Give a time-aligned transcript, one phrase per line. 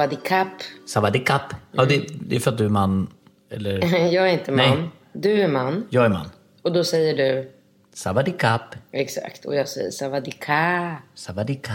[0.00, 0.48] Savadikap.
[0.86, 1.42] Savadikap.
[1.72, 3.08] Ja, det, det är för att du är man.
[3.50, 4.08] Eller?
[4.12, 4.80] Jag är inte man.
[4.80, 4.90] Nej.
[5.12, 5.86] Du är man.
[5.90, 6.26] Jag är man.
[6.62, 7.50] Och då säger du
[7.94, 8.74] Savadikap.
[8.92, 9.44] exakt.
[9.44, 10.96] Och jag säger savadika.
[11.14, 11.72] Savadika.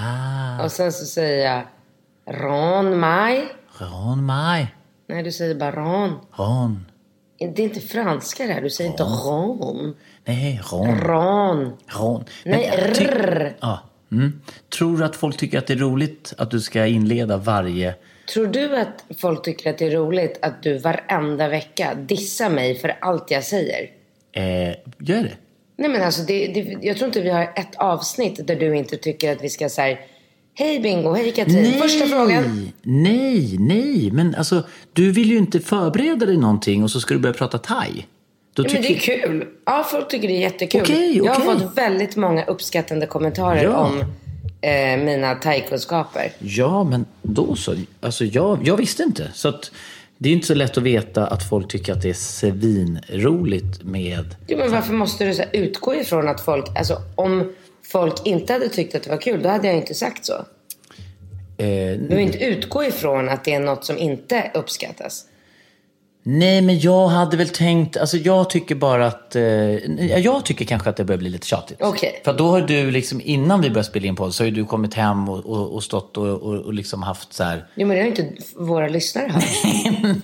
[0.63, 1.63] Och sen så säger jag
[2.41, 3.47] ron maj.
[3.79, 4.75] Ron maj.
[5.07, 6.19] Nej, du säger bara ron.
[6.31, 6.85] Ron.
[7.37, 8.61] Det är inte franska det här.
[8.61, 9.95] Du säger inte ron.
[10.25, 10.99] Nej, ron.
[11.01, 11.73] Ron.
[11.87, 12.23] Ron.
[12.45, 13.55] Nej, Men, rrr.
[13.59, 13.79] Ja.
[14.11, 14.41] Mm.
[14.77, 17.95] Tror du att folk tycker att det är roligt att du ska inleda varje...
[18.33, 22.75] Tror du att folk tycker att det är roligt att du varenda vecka dissar mig
[22.75, 23.89] för allt jag säger?
[24.31, 24.43] Eh,
[24.99, 25.31] gör det?
[25.77, 28.97] Nej men alltså, det, det, jag tror inte vi har ett avsnitt där du inte
[28.97, 29.97] tycker att vi ska säga
[30.57, 31.81] Hej Bingo, hej Katrin.
[31.81, 32.71] Första frågan.
[32.81, 34.09] Nej, nej.
[34.11, 37.57] Men alltså, du vill ju inte förbereda dig någonting och så ska du börja prata
[37.57, 38.05] thai.
[38.53, 39.47] Då Ja, men det är kul.
[39.65, 40.81] Ja, folk tycker det är jättekul.
[40.81, 43.77] Okej, Jag har fått väldigt många uppskattande kommentarer Ja.
[43.77, 44.03] om
[44.65, 46.31] eh, mina thai-kunskaper.
[46.39, 47.75] Ja, men då så.
[48.01, 49.31] Alltså, jag, jag visste inte.
[49.33, 49.71] Så att,
[50.17, 54.35] det är inte så lätt att veta att folk tycker att det är svinroligt med...
[54.47, 56.65] Jo, men varför måste du så utgå ifrån att folk...
[56.77, 57.53] Alltså, om
[57.91, 60.33] folk inte hade tyckt att det var kul, då hade jag inte sagt så.
[60.33, 60.43] Eh,
[61.57, 65.25] Du behöver inte utgå ifrån att det är något som inte uppskattas.
[66.27, 67.97] Nej, men jag hade väl tänkt...
[67.97, 69.35] Alltså, jag tycker bara att...
[69.35, 71.77] Eh, ja, jag tycker kanske att det börjar bli lite tjatigt.
[71.81, 72.21] Okej.
[72.25, 74.65] För då har du liksom, innan vi började spela in på så har ju du
[74.65, 77.67] kommit hem och, och, och stått och, och, och liksom haft så här...
[77.75, 79.43] Jo, men det har inte våra lyssnare hört.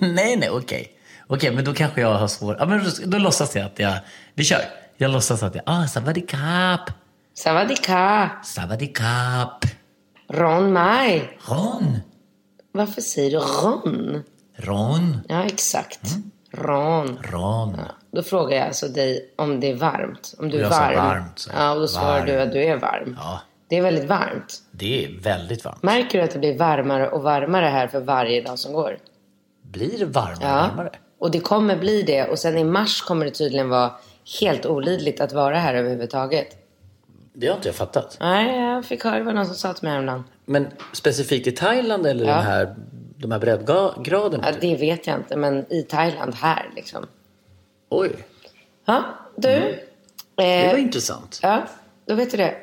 [0.00, 0.88] nej, nej, okej.
[1.26, 2.56] Okej, men då kanske jag har svårt...
[2.58, 3.94] Ja, men då, då låtsas jag att jag...
[4.34, 4.60] Vi kör.
[4.96, 5.64] Jag låtsas att jag...
[5.66, 6.90] Ah, savadikap.
[7.34, 9.64] Savadika, Savadikap.
[10.28, 11.38] Ron Maj.
[11.48, 11.98] Ron.
[12.72, 14.22] Varför säger du Ron?
[14.56, 15.16] Ron.
[15.28, 16.00] Ja, exakt.
[16.52, 17.18] Ron.
[17.22, 17.76] Ron.
[18.10, 20.34] Då frågar jag alltså dig om det är varmt.
[20.38, 20.96] Om du är Jag sa varm.
[20.96, 21.60] varmt, sa jag.
[21.62, 22.26] ja, och då svarar Varm.
[22.26, 23.16] du att du är varm.
[23.20, 23.40] Ja.
[23.68, 24.62] Det är väldigt varmt.
[24.70, 25.82] Det är väldigt varmt.
[25.82, 28.98] Märker du att det blir varmare och varmare här för varje dag som går?
[29.62, 30.68] Blir det varmare och Ja.
[30.68, 30.90] varmare?
[31.18, 32.28] Och det kommer bli det.
[32.28, 33.90] Och sen i mars kommer det tydligen vara
[34.40, 36.56] helt olidligt att vara här överhuvudtaget.
[37.34, 38.16] Det har inte jag fattat.
[38.20, 40.24] Nej, jag fick höra vad någon som sa till mig häromdagen.
[40.44, 42.36] Men specifikt i Thailand eller Ja.
[42.36, 42.74] de här,
[43.22, 44.44] de här breddgraderna?
[44.50, 47.06] Ja, det vet jag inte, men i Thailand här liksom.
[47.88, 48.10] Oj,
[48.84, 49.04] Ja,
[49.36, 49.48] du.
[49.48, 49.78] det
[50.36, 51.40] var Eh, intressant.
[51.42, 51.62] ja,
[52.06, 52.54] då vet du det.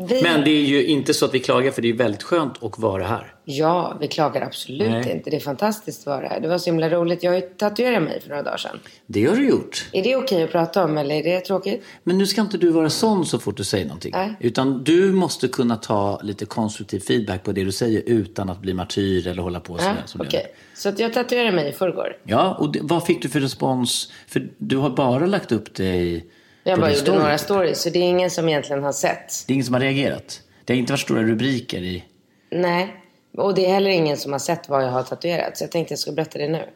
[0.00, 2.62] Vi, Men det är ju inte så att vi klagar för det är väldigt skönt
[2.62, 3.34] att vara här.
[3.44, 5.12] Ja, vi klagar absolut Nej.
[5.12, 5.30] inte.
[5.30, 6.40] Det är fantastiskt att vara här.
[6.40, 7.22] Det var så himla roligt.
[7.22, 8.78] Jag har ju tatuerat mig för några dagar sedan.
[9.06, 9.88] Det har du gjort.
[9.92, 11.82] Är det okej att prata om eller är det tråkigt?
[12.04, 14.12] Men nu ska inte du vara sån så fort du säger någonting.
[14.14, 14.34] Nej.
[14.40, 18.74] Utan du måste kunna ta lite konstruktiv feedback på det du säger utan att bli
[18.74, 20.02] martyr eller hålla på Ja, sådär.
[20.06, 20.46] som okej.
[20.74, 22.16] du Så att jag tatuerade mig i förrgår.
[22.24, 24.12] Ja, och det, vad fick du för respons?
[24.28, 26.24] För du har bara lagt upp det i,
[26.70, 27.18] Jag bara gjorde story.
[27.18, 29.44] några stories, så det är ingen som egentligen har sett.
[29.46, 30.42] Det är ingen som har reagerat?
[30.64, 32.04] Det har inte varit stora rubriker i...
[32.50, 32.94] Nej.
[33.36, 35.56] Och det är heller ingen som har sett vad jag har tatuerat.
[35.58, 36.68] Så jag tänkte jag skulle berätta det nu.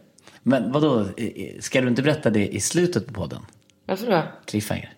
[0.43, 1.07] Men vadå,
[1.61, 3.47] ska du inte berätta det i slutet på podden?
[3.87, 4.23] Varför då?
[4.47, 4.93] Cliffhanger?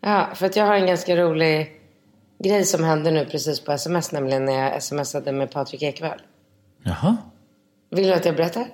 [0.00, 1.72] Ja, för att jag har en ganska rolig
[2.44, 4.12] grej som hände nu precis på sms.
[4.12, 6.20] Nämligen när jag smsade med Patrik Ekwall.
[6.82, 7.16] Jaha?
[7.90, 8.66] Vill du att jag berättar?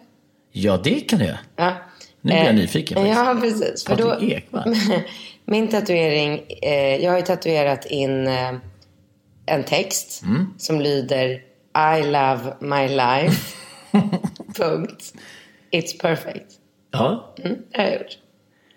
[0.53, 1.39] Ja, det kan du göra.
[1.57, 1.73] Ja.
[2.21, 3.19] Nu blir jag Eh, nyfiken faktiskt.
[3.19, 3.85] Ja, precis.
[3.85, 4.75] Patrik Ekwall?
[5.47, 8.55] min tatuering, eh, jag har ju tatuerat in eh,
[9.47, 10.47] en text Mm.
[10.59, 11.31] som lyder
[11.99, 13.57] I love my life.
[14.57, 15.15] Punkt.
[15.73, 16.47] It's perfect.
[16.93, 17.35] Ja.
[17.45, 18.19] Mm, det har jag gjort.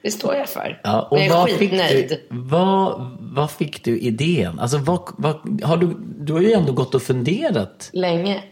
[0.02, 0.82] Det står jag för.
[0.84, 2.10] ja och jag är vad fick, skitnöjd.
[2.10, 4.60] du, vad, vad fick du idén?
[4.60, 7.90] Alltså, vad, vad, har du, du har ju ändå gått och funderat.
[7.94, 8.44] Länge.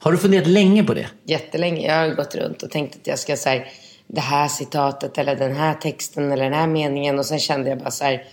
[0.00, 1.06] Har du funderat länge på det?
[1.24, 1.86] Jättelänge.
[1.86, 3.68] Jag har gått runt och tänkt att jag ska så här,
[4.06, 7.18] det här citatet eller den här texten eller den här meningen.
[7.18, 8.24] Och sen kände jag bara så här,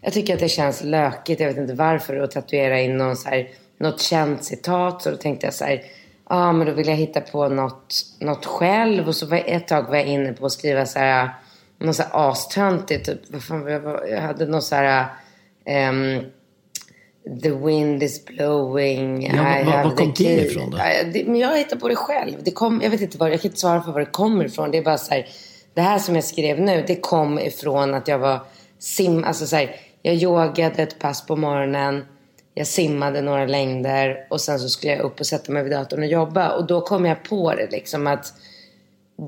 [0.00, 3.28] jag tycker att det känns lökigt, jag vet inte varför, att tatuera in någon så
[3.28, 5.02] här, något känt citat.
[5.02, 5.72] Så då tänkte jag så här,
[6.28, 9.08] ja ah, men då vill jag hitta på något, något själv.
[9.08, 11.30] Och så var jag, ett tag var jag inne på att skriva så här,
[11.78, 13.06] något så här astöntigt.
[13.06, 15.06] Typ, vad fan, jag, jag hade något så här,
[15.90, 16.24] um,
[17.42, 19.26] The wind is blowing.
[19.26, 20.76] Ja, I var- var kom det ifrån då?
[21.12, 22.34] Det, men jag hittar på det själv.
[22.42, 24.70] Det kom, jag vet inte var, jag kan inte svara för var det kommer ifrån.
[24.70, 25.26] Det är bara så här,
[25.74, 28.40] det här som jag skrev nu, det kom ifrån att jag var
[28.78, 32.04] sim, alltså så här, jag yogade ett pass på morgonen.
[32.54, 36.00] Jag simmade några längder och sen så skulle jag upp och sätta mig vid datorn
[36.00, 36.50] och jobba.
[36.56, 38.32] Och då kom jag på det liksom att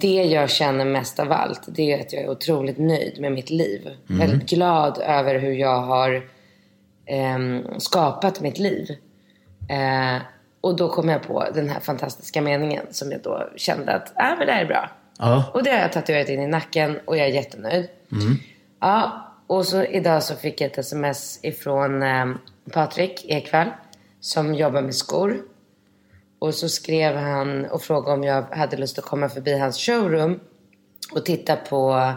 [0.01, 3.51] det jag känner mest av allt, det är att jag är otroligt nöjd med mitt
[3.51, 3.89] liv.
[4.07, 6.23] Väldigt glad över hur jag har
[7.09, 8.91] ehm, skapat mitt liv.
[9.69, 10.23] Eh,
[10.61, 14.37] och då kom jag på den här fantastiska meningen som jag då kände att, ah,
[14.37, 14.91] men det här är bra.
[15.19, 15.51] Ja.
[15.55, 17.89] Och det har jag tatuerat in i nacken och jag är jättenöjd.
[18.81, 22.27] Ja, och så idag så fick jag ett sms ifrån eh,
[22.73, 23.69] Patrik Ekvall
[24.21, 25.43] som jobbar med skor.
[26.39, 30.41] Och så skrev han och frågade om jag hade lust att komma förbi hans showroom
[31.13, 32.13] och titta på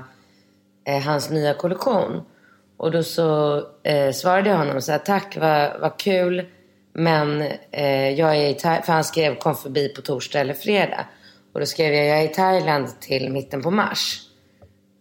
[0.84, 2.22] eh, hans nya kollektion.
[2.82, 6.46] Och då så eh, svarade jag honom så här, tack vad, vad kul.
[6.94, 7.42] Men
[7.72, 11.06] eh, jag är i Thailand, för han skrev kom förbi på torsdag eller fredag.
[11.54, 14.22] Och då skrev jag, jag är i Thailand till mitten på mars.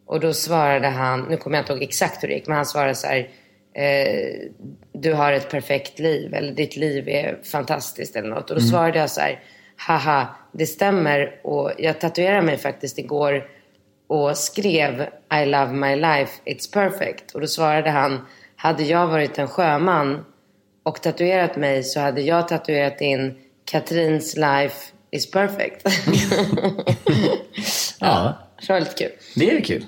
[0.06, 2.66] Och då svarade han, nu kommer jag inte ihåg exakt hur det gick, men han
[2.66, 3.28] svarade så här,
[3.74, 4.50] eh,
[4.92, 8.50] du har ett perfekt liv, eller ditt liv är fantastiskt eller något.
[8.50, 9.42] Och då svarade jag så här,
[9.76, 13.46] haha, det stämmer och jag tatuerade mig faktiskt igår
[14.10, 15.06] och skrev
[15.42, 17.30] I love my life, it's perfect.
[17.30, 18.26] Och då svarade han,
[18.56, 20.24] hade jag varit en sjöman
[20.82, 23.34] och tatuerat mig så hade jag tatuerat in
[23.64, 25.86] Katrins life is perfect.
[28.00, 29.12] Ja, det var lite kul.
[29.34, 29.86] det är kul.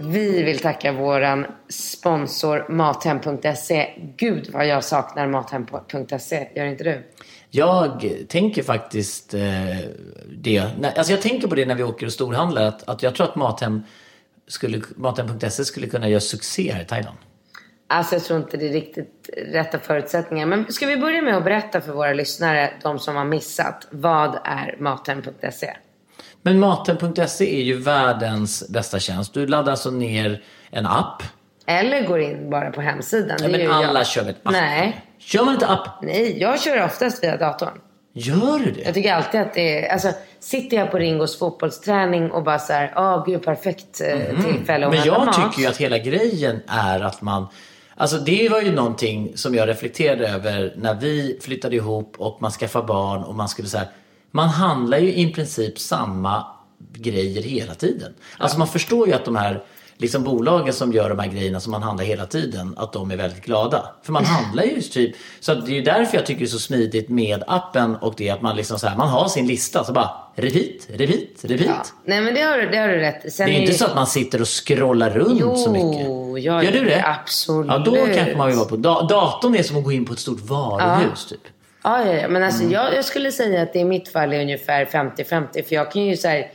[0.00, 3.90] Vi vill tacka våran sponsor Mathem.se.
[4.16, 6.48] Gud vad jag saknar Mathem.se.
[6.54, 7.02] Gör inte du?
[7.56, 9.40] Jag tänker faktiskt eh,
[10.36, 10.58] det.
[10.96, 12.62] Alltså jag tänker på det när vi åker och storhandlar.
[12.62, 13.82] Att, att jag tror att Mathem
[14.46, 17.16] skulle, Mathem.se skulle kunna göra succé här i Thailand.
[17.86, 20.46] Alltså jag tror inte det är riktigt rätta förutsättningar.
[20.46, 23.86] Men ska vi börja med att berätta för våra lyssnare, de som har missat.
[23.90, 25.76] Vad är Mathem.se?
[26.42, 29.34] Men Mathem.se är ju världens bästa tjänst.
[29.34, 31.22] Du laddar alltså ner en app.
[31.66, 33.36] Eller går in bara på hemsidan.
[33.42, 34.06] Ja, men alla jag.
[34.06, 34.52] kör väl app?
[34.52, 35.04] Nej.
[35.18, 36.02] Kör man inte app?
[36.02, 37.80] Nej, jag kör oftast via datorn.
[38.16, 38.80] Gör du det?
[38.80, 40.08] Jag tycker alltid att det är, alltså
[40.40, 44.92] sitter jag på Ringos fotbollsträning och bara så här, åh gud perfekt eh, tillfälle att
[44.92, 45.34] Men jag mat.
[45.34, 47.46] tycker ju att hela grejen är att man
[47.96, 52.50] Alltså det var ju någonting som jag reflekterade över när vi flyttade ihop och man
[52.50, 53.88] skaffade barn och man skulle så här,
[54.30, 56.46] Man handlar ju i princip samma
[56.92, 58.14] grejer hela tiden.
[58.38, 59.62] Alltså man förstår ju att de här
[59.96, 63.16] liksom bolagen som gör de här grejerna som man handlar hela tiden, att de är
[63.16, 63.90] väldigt glada.
[64.02, 66.58] För man handlar ju typ, så det är ju därför jag tycker det är så
[66.58, 69.92] smidigt med appen och det att man liksom så här, man har sin lista så
[69.92, 71.68] bara repeat, repeat, repeat.
[71.94, 72.00] Ja.
[72.04, 73.32] Nej men det har, det har du rätt.
[73.32, 75.70] Sen Det är ju inte ju- så att man sitter och scrollar runt Jo, så
[75.70, 76.06] mycket.
[76.44, 77.04] jag Gör du det?
[77.06, 77.66] absolut.
[77.70, 78.76] Ja, då kanske man vill vara på.
[78.76, 81.40] Da- datorn är som att gå in på ett stort varuhus typ.
[81.84, 82.28] Ja, ja, ja.
[82.28, 82.72] Men alltså, Mm.
[82.72, 85.62] jag, jag skulle säga att det i mitt fall är ungefär 50-50.
[85.62, 86.50] För jag kan ju så här,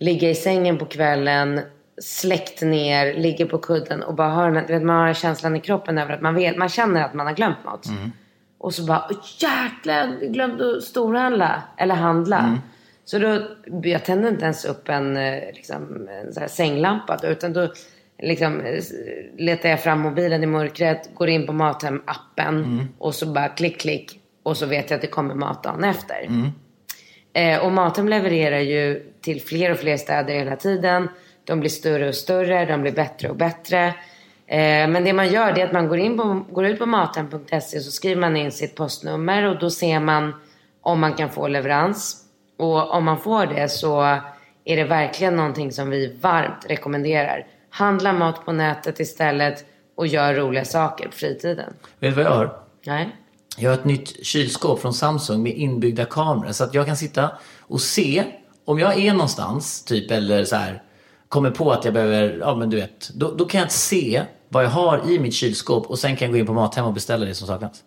[0.00, 1.60] ligga i sängen på kvällen,
[2.02, 5.98] släckt ner, ligger på kudden och bara har den, vet, man har känslan i kroppen
[5.98, 7.86] över att man vet, man känner att man har glömt något.
[7.86, 8.12] Mm.
[8.58, 12.38] Och så bara, "Åh, jäklar, jag glömde att storhandla eller handla.
[12.38, 12.58] Mm.
[13.04, 13.42] Så då,
[13.82, 17.72] jag tände inte ens upp en, eh, liksom, en sänglampa då, utan då
[18.22, 18.62] liksom,
[19.38, 24.20] letar jag fram mobilen i mörkret, går in på Mathem-appen och så bara klick, klick.
[24.42, 26.28] Och så vet jag att det kommer mat dagen efter.
[27.32, 31.08] Eh, och Mathem levererar ju till fler och fler städer hela tiden.
[31.44, 33.86] De blir större och större, de blir bättre och bättre.
[34.46, 36.86] Eh, men det man gör det är att man går, in på, går ut på
[36.86, 40.34] mathem.se och så skriver man in sitt postnummer och då ser man
[40.82, 42.20] om man kan få leverans.
[42.58, 44.02] Och om man får det så
[44.64, 47.46] är det verkligen någonting som vi varmt rekommenderar.
[47.70, 49.64] Handla mat på nätet istället
[49.96, 51.72] och gör roliga saker på fritiden.
[51.98, 52.56] Vet du vad jag har?
[52.86, 53.16] Nej?
[53.56, 56.52] Jag har ett nytt kylskåp från Samsung med inbyggda kameror.
[56.52, 58.24] Så att jag kan sitta och se
[58.64, 60.82] om jag är någonstans, typ eller så här
[61.34, 63.10] kommer på att jag behöver, ja men du vet.
[63.14, 66.32] Då, då kan jag se vad jag har i mitt kylskåp och sen kan jag
[66.32, 67.82] gå in på Mathem och beställa det som saknas.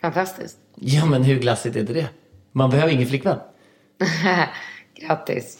[0.00, 0.56] Fantastiskt.
[0.76, 2.08] Ja men hur glassigt är inte det?
[2.52, 3.38] Man behöver ingen flickvän.
[5.00, 5.58] Grattis.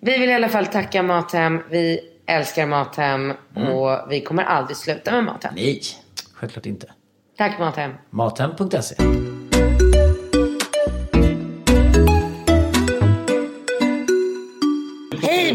[0.00, 1.60] Vi vill i alla fall tacka Mathem.
[1.70, 5.54] Vi älskar Mathem och vi kommer aldrig sluta med Mathem.
[5.54, 5.82] Nej,
[6.34, 6.92] självklart inte.
[7.38, 7.92] Tack Mathem.
[8.10, 8.94] Mathem.se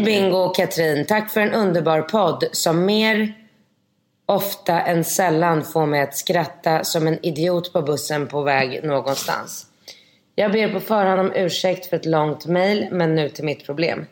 [0.08, 3.34] Bingo och Katrin, tack för en underbar podd som mer
[4.26, 9.66] ofta än sällan får mig att skratta som en idiot på bussen på väg någonstans.
[10.34, 14.06] Jag ber på förhand om ursäkt för ett långt mejl, men nu till mitt problem.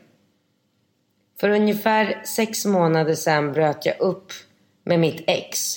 [1.41, 4.33] För ungefär sex månader sedan bröt jag upp
[4.85, 5.76] med mitt ex.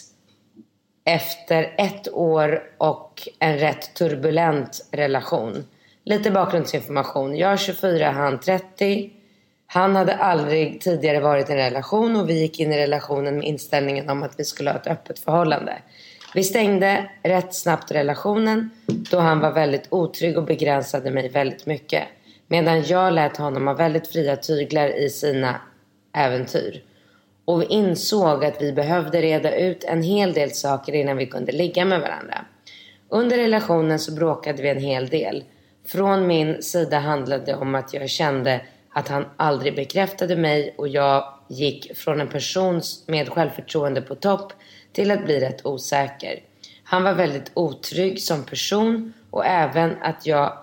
[1.06, 5.66] Efter ett år och en rätt turbulent relation.
[6.04, 7.38] Lite bakgrundsinformation.
[7.38, 9.19] Jag är 24, han 30.
[9.72, 13.48] Han hade aldrig tidigare varit i en relation och vi gick in i relationen med
[13.48, 15.78] inställningen om att vi skulle ha ett öppet förhållande.
[16.34, 22.04] Vi stängde rätt snabbt relationen då han var väldigt otrygg och begränsade mig väldigt mycket.
[22.48, 25.62] Medan jag lät honom ha väldigt fria tyglar i sina
[26.16, 26.84] äventyr.
[27.46, 31.52] Och vi insåg att vi behövde reda ut en hel del saker innan vi kunde
[31.52, 32.46] ligga med varandra.
[33.10, 35.44] Under relationen så bråkade vi en hel del.
[35.88, 38.62] Från min sida handlade det om att jag kände
[38.94, 44.54] att han aldrig bekräftade mig och jag gick från en person med självförtroende på topp
[44.92, 46.40] till att bli rätt osäker.
[46.84, 50.58] Han var väldigt otrygg som person och även att jag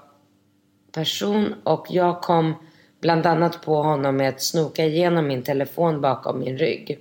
[0.92, 2.54] person och jag kom
[3.00, 6.98] bland annat på honom med att snoka igenom min telefon bakom min rygg.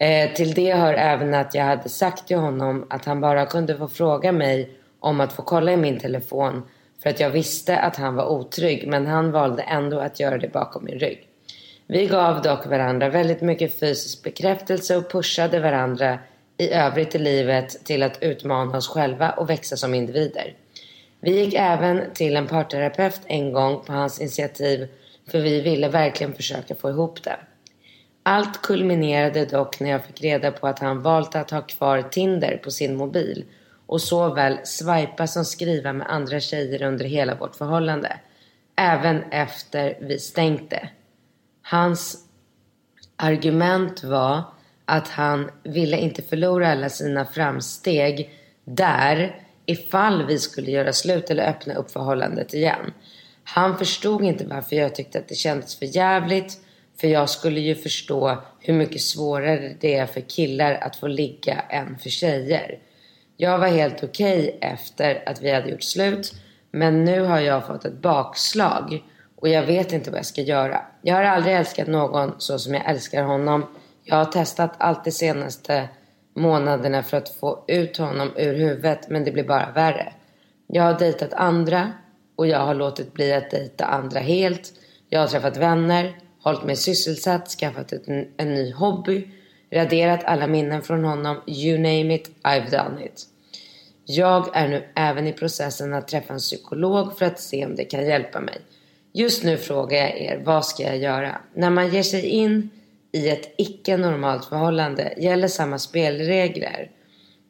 [0.00, 3.78] Eh, till det hör även att jag hade sagt till honom att han bara kunde
[3.78, 6.62] få fråga mig om att få kolla i min telefon
[7.02, 10.52] för att jag visste att han var otrygg men han valde ändå att göra det
[10.52, 11.28] bakom min rygg.
[11.86, 16.18] Vi gav dock varandra väldigt mycket fysisk bekräftelse och pushade varandra
[16.56, 20.54] i övrigt i livet till att utmana oss själva och växa som individer.
[21.20, 24.88] Vi gick även till en parterapeut en gång på hans initiativ
[25.30, 27.36] för vi ville verkligen försöka få ihop det.
[28.22, 32.60] Allt kulminerade dock när jag fick reda på att han valt att ha kvar Tinder
[32.64, 33.44] på sin mobil
[33.92, 38.20] och såväl swipa som skriva med andra tjejer under hela vårt förhållande.
[38.76, 40.88] Även efter vi stängt det.
[41.62, 42.16] Hans
[43.16, 44.42] argument var
[44.84, 48.30] att han ville inte förlora alla sina framsteg
[48.64, 52.92] där ifall vi skulle göra slut eller öppna upp förhållandet igen.
[53.44, 56.58] Han förstod inte varför jag tyckte att det kändes för jävligt
[57.00, 61.60] för jag skulle ju förstå hur mycket svårare det är för killar att få ligga
[61.60, 62.78] än för tjejer.
[63.36, 66.34] Jag var helt okej okay efter att vi hade gjort slut
[66.70, 69.02] men nu har jag fått ett bakslag
[69.36, 70.80] och jag vet inte vad jag ska göra.
[71.02, 73.66] Jag har aldrig älskat någon så som jag älskar honom.
[74.04, 75.88] Jag har testat allt de senaste
[76.34, 80.12] månaderna för att få ut honom ur huvudet men det blir bara värre.
[80.66, 81.92] Jag har dejtat andra
[82.36, 84.72] och jag har låtit bli att dejta andra helt.
[85.08, 89.28] Jag har träffat vänner, hållit mig sysselsatt, skaffat en, en ny hobby,
[89.72, 91.40] raderat alla minnen från honom.
[91.46, 93.26] You name it, I've done it.
[94.04, 97.84] Jag är nu även i processen att träffa en psykolog för att se om det
[97.84, 98.58] kan hjälpa mig.
[99.12, 101.36] Just nu frågar jag er, vad ska jag göra?
[101.54, 102.70] När man ger sig in
[103.12, 106.90] i ett icke-normalt förhållande gäller samma spelregler.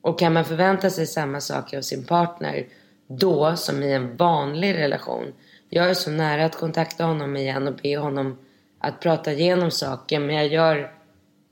[0.00, 2.66] Och kan man förvänta sig samma saker av sin partner
[3.06, 5.32] då som i en vanlig relation?
[5.68, 8.38] Jag är så nära att kontakta honom igen och be honom
[8.78, 10.92] att prata igenom saker men jag gör,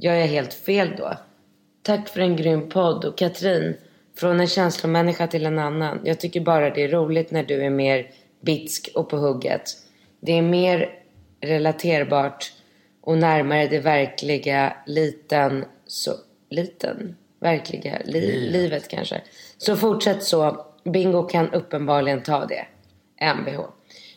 [0.01, 1.17] gör jag helt fel då?
[1.83, 3.77] Tack för en grym podd och Katrin,
[4.17, 6.01] från en känslomänniska till en annan.
[6.05, 9.63] Jag tycker bara det är roligt när du är mer bitsk och på hugget.
[10.21, 10.99] Det är mer
[11.41, 12.53] relaterbart
[13.01, 16.13] och närmare det verkliga liten, så,
[16.51, 18.53] liten, verkliga li, livet.
[18.53, 19.23] livet kanske.
[19.59, 20.67] Så fortsätt så.
[20.85, 22.67] Bingo kan uppenbarligen ta det.
[23.35, 23.61] Mvh.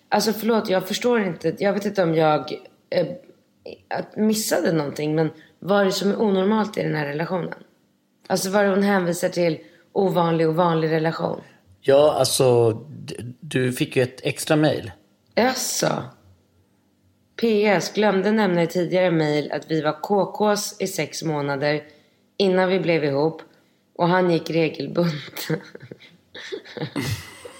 [0.09, 1.55] Alltså förlåt, jag förstår inte.
[1.59, 2.51] Jag vet inte om jag
[2.89, 3.07] eh,
[4.15, 5.15] missade någonting.
[5.15, 5.29] Men
[5.65, 7.63] vad är det som är onormalt i den här relationen?
[8.27, 9.59] Alltså vad hon hänvisar till
[9.91, 11.41] ovanlig och vanlig relation?
[11.81, 12.79] Ja, alltså
[13.39, 14.91] du fick ju ett extra mejl.
[15.35, 16.03] Jaså?
[17.35, 17.93] PS.
[17.93, 21.83] Glömde nämna i tidigare mejl att vi var KKs i sex månader
[22.37, 23.41] innan vi blev ihop.
[23.95, 25.47] Och han gick regelbundet.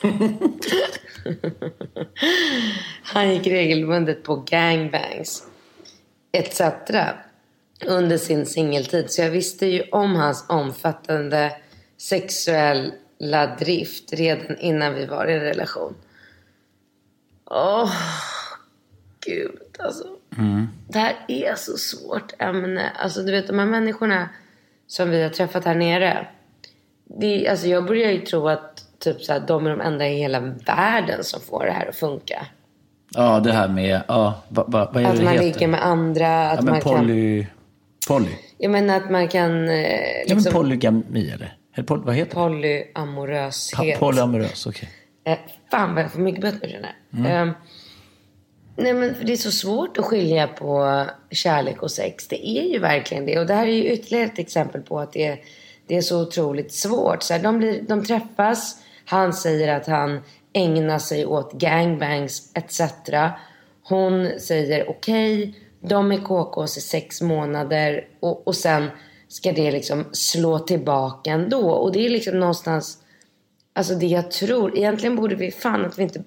[3.04, 5.48] han gick regelbundet på gangbangs
[6.32, 6.62] etc.
[7.86, 9.12] under sin singeltid.
[9.12, 11.52] Så jag visste ju om hans omfattande
[11.98, 15.96] sexuella drift redan innan vi var i en relation.
[17.46, 17.92] Åh, oh,
[19.26, 20.08] gud alltså.
[20.38, 20.68] Mm.
[20.88, 22.92] Det här är så svårt ämne.
[22.96, 24.30] Alltså du vet de här människorna
[24.88, 26.28] som vi har träffat här nere.
[27.04, 30.18] Det, alltså jag börjar ju tro att typ så här, de är de enda i
[30.18, 32.46] hela världen som får det här att funka.
[33.16, 36.50] Ja, det här med, ja, vad, vad, vad är att man ligger med andra.
[36.50, 37.44] Att ja, men man poly...
[37.44, 37.52] kan...
[38.08, 38.32] Poly?
[38.58, 39.70] Jag menar att man kan...
[39.70, 39.90] Eh,
[40.26, 40.38] liksom...
[40.38, 41.58] Ja, men polygami eller?
[41.76, 44.00] eller poly, vad heter Polyamoröshet.
[44.00, 44.90] Pa polyamorös, okej.
[45.22, 45.34] Okay.
[45.34, 45.40] Eh,
[45.72, 46.96] fan vad jag får mycket bättre känner.
[47.14, 47.50] Mm.
[47.50, 47.56] Eh,
[48.76, 52.28] Nej, men det är så svårt att skilja på kärlek och sex.
[52.28, 53.40] Det är ju verkligen det.
[53.40, 55.40] Och det här är ju ytterligare ett exempel på att det är,
[55.88, 57.24] det är så otroligt svårt.
[57.24, 60.22] Så här, de, blir, de träffas, han säger att han
[60.54, 62.82] ägnar sig åt gangbangs etc.
[63.84, 65.54] Hon säger okej, okay,
[65.88, 68.90] de är KKs i sex månader och, och sen
[69.28, 71.72] ska det liksom slå tillbaka ändå.
[71.72, 72.98] Och det är liksom någonstans,
[73.74, 76.24] alltså det jag tror, egentligen borde vi, fan att vi inte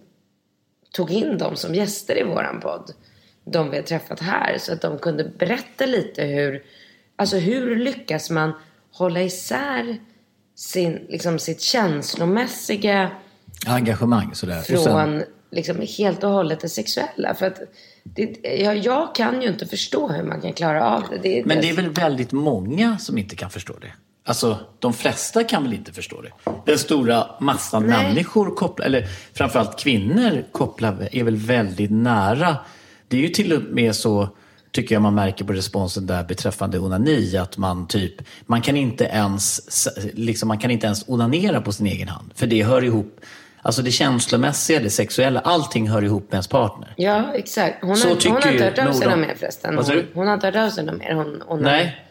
[0.92, 2.90] tog in dem som gäster i våran podd.
[3.44, 4.58] De vi har träffat här.
[4.58, 6.62] Så att de kunde berätta lite hur,
[7.16, 8.52] alltså hur lyckas man
[8.92, 9.96] hålla isär
[10.54, 13.10] sin, liksom sitt känslomässiga
[13.66, 14.62] engagemang sådär.
[14.62, 17.34] Från liksom helt och hållet det sexuella.
[17.34, 17.60] För att
[18.14, 21.18] det, jag, jag, kan ju inte förstå hur man kan klara av det.
[21.18, 23.92] det Men det är väl väldigt många som inte kan förstå det?
[24.24, 26.52] Alltså, de flesta kan väl inte förstå det?
[26.66, 28.08] Den stora massan Nej.
[28.08, 32.56] människor, kopplar, eller framförallt kvinnor, kopplar, är väl väldigt nära.
[33.08, 34.28] Det är ju till och med så,
[34.72, 38.14] tycker jag man märker på responsen där beträffande onani, att man typ,
[38.46, 39.60] man kan inte ens,
[40.12, 42.32] liksom, man kan inte ens onanera på sin egen hand.
[42.34, 43.20] För det hör ihop
[43.66, 46.94] Alltså det känslomässiga, det sexuella, allting hör ihop med ens partner.
[46.96, 47.78] Ja, exakt.
[47.80, 49.76] Hon har, hon har inte hört av sig mer förresten.
[49.76, 51.14] Hon, hon har inte hört av sig mer.
[51.14, 52.06] Hon, hon Nej.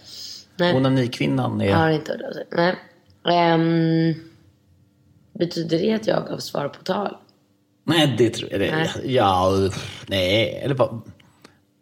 [0.57, 0.75] Nej.
[0.75, 1.73] Onanikvinnan är...
[1.73, 2.45] Har inte hört av sig.
[2.51, 3.53] Nej.
[3.53, 4.15] Um,
[5.33, 7.17] betyder det att jag gav svar på tal?
[7.83, 8.89] Nej, det tror jag det.
[9.03, 9.51] Ja,
[10.07, 10.59] nej.
[10.63, 11.01] Eller bara...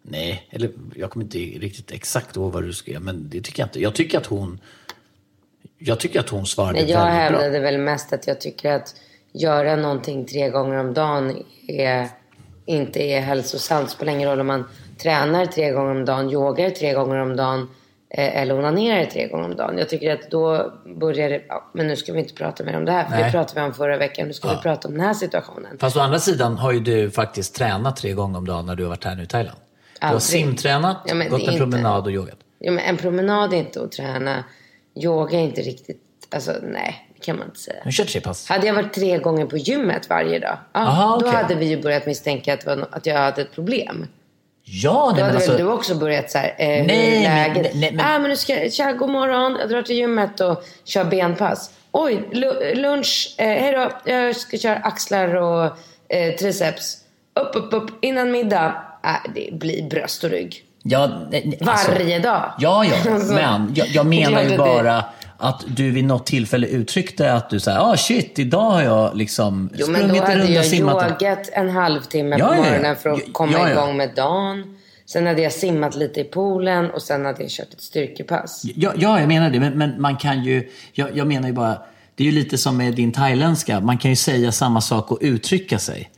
[0.02, 3.68] Nej, eller jag kommer inte riktigt exakt ihåg vad du skrev, men det tycker jag
[3.68, 3.82] inte.
[3.82, 4.60] Jag tycker att hon...
[5.78, 7.38] Jag tycker att hon svarade Nej, jag väldigt bra.
[7.38, 8.96] Jag hävdade väl mest att jag tycker att
[9.34, 12.08] göra någonting tre gånger om dagen är,
[12.66, 13.86] inte är hälsosamt.
[13.86, 14.66] Det spelar ingen roll om man
[14.98, 17.70] tränar tre gånger om dagen, yogar tre gånger om dagen
[18.10, 19.78] eh, eller onanerar tre gånger om dagen.
[19.78, 21.44] Jag tycker att då börjar det...
[21.48, 23.24] Ja, men nu ska vi inte prata mer om det här, för Nej.
[23.24, 24.28] det pratade vi om förra veckan.
[24.28, 24.56] Nu ska ja.
[24.56, 25.78] vi prata om den här situationen.
[25.80, 28.84] Fast å andra sidan har ju du faktiskt tränat tre gånger om dagen när du
[28.84, 29.58] har varit här nu i Thailand.
[30.00, 32.38] Du har simtränat, ja, gått en promenad och yogat.
[32.60, 34.44] Ja, men en promenad är inte att träna.
[34.96, 36.00] Yoga är inte riktigt...
[36.30, 37.78] Alltså, nej kan man inte säga.
[37.84, 38.50] Men kört tre pass?
[38.50, 41.82] Hade jag varit tre gånger på gymmet varje dag, ja, Aha, då hade vi ju
[41.82, 44.08] börjat misstänka att, var, att jag hade ett problem.
[44.66, 45.52] Ja, nej, Då hade alltså...
[45.52, 47.56] väl du också börjat så här, eh, nej, läget?
[47.56, 48.06] Nej, nej, men...
[48.06, 51.72] Ah, men nu ska jag, tja, god morgon, jag drar till gymmet och kör benpass.
[51.92, 52.30] Oj,
[52.76, 55.66] lunch, eh, hej då, jag ska köra axlar och
[56.10, 56.98] eh, triceps.
[57.40, 58.84] Upp, upp, upp, innan middag.
[59.04, 60.66] Ah, det blir bröst och rygg.
[60.84, 62.54] Ja, nej, alltså, Varje dag.
[62.60, 65.04] Ja, ja, alltså, men jag, jag menar ju bara
[65.44, 69.70] att du vid något tillfälle uttryckte att du sa ah shit, idag har jag liksom
[69.74, 70.72] jo, sprungit en runda, simmat.
[70.74, 73.52] Jo, men då hade jag yogat en halvtimme ja, på morgonen ja, för att komma
[73.52, 74.78] ja, igång med dagen.
[75.06, 78.62] Sen hade jag simmat lite i poolen och sen hade jag kört ett styrkepass.
[78.76, 79.60] Ja, ja jag menar det.
[79.60, 81.78] Men, men man kan ju, jag, jag menar ju bara,
[82.16, 83.80] det är ju lite som med din thailändska.
[83.80, 86.10] Man kan ju säga samma sak och uttrycka sig.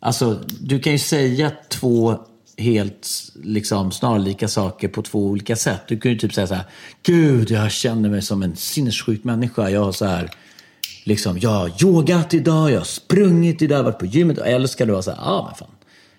[0.00, 2.18] Alltså, du kan ju säga två
[2.58, 5.80] helt liksom, snarlika saker på två olika sätt.
[5.88, 6.64] Du kan ju typ säga så här,
[7.02, 9.70] Gud, jag känner mig som en sinnessjuk människa.
[9.70, 10.30] Jag har så här,
[11.04, 14.38] liksom, jag har yogat idag, jag har sprungit idag, varit på gymmet.
[14.38, 15.74] Eller ska du vara så här, ja ah, men fan.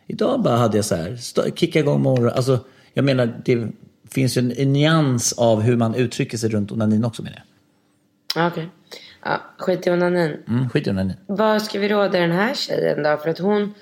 [0.08, 1.18] Idag bara hade jag så här,
[1.56, 2.34] kicka igång morgonen.
[2.36, 2.60] Alltså,
[2.94, 3.68] jag menar, det
[4.12, 8.48] finns ju en, en nyans av hur man uttrycker sig runt onanin också menar jag.
[8.48, 8.64] Okej.
[8.64, 8.70] Okay.
[9.24, 10.38] Ja, skit i onanin.
[10.48, 11.16] Mm, skit i onanin.
[11.28, 13.18] Vad ska vi råda den här tjejen då?
[13.18, 13.74] För att hon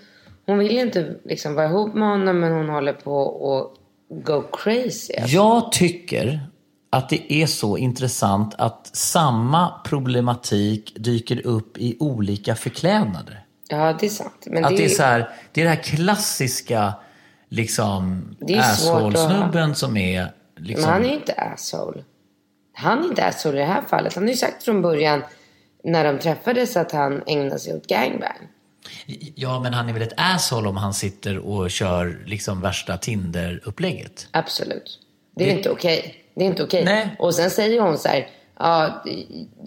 [0.48, 3.22] hon vill inte liksom vara ihop med honom men hon håller på
[3.54, 3.80] att
[4.26, 5.14] go crazy.
[5.14, 5.36] Alltså.
[5.36, 6.40] Jag tycker
[6.90, 13.46] att det är så intressant att samma problematik dyker upp i olika förklädnader.
[13.70, 14.44] Ja, det är sant.
[14.46, 16.94] Men att det, är, det är så här, det är det här klassiska
[17.50, 20.34] liksom asshole-snubben som är...
[20.56, 20.82] Liksom...
[20.82, 22.04] Men han är ju inte asshole.
[22.74, 24.14] Han är inte asshole i det här fallet.
[24.14, 25.24] Han har ju sagt från början
[25.84, 28.48] när de träffades att han ägnar sig åt gangbang.
[29.36, 34.28] Ja, men han är väl ett asshole om han sitter och kör liksom värsta Tinder-upplägget?
[34.32, 35.00] Absolut.
[35.36, 35.54] Det är det...
[35.58, 36.00] inte okej.
[36.00, 36.14] Okay.
[36.36, 36.84] Det är inte okej.
[36.84, 37.06] Okay.
[37.20, 38.28] Och sen säger hon så här,
[38.60, 39.04] ja,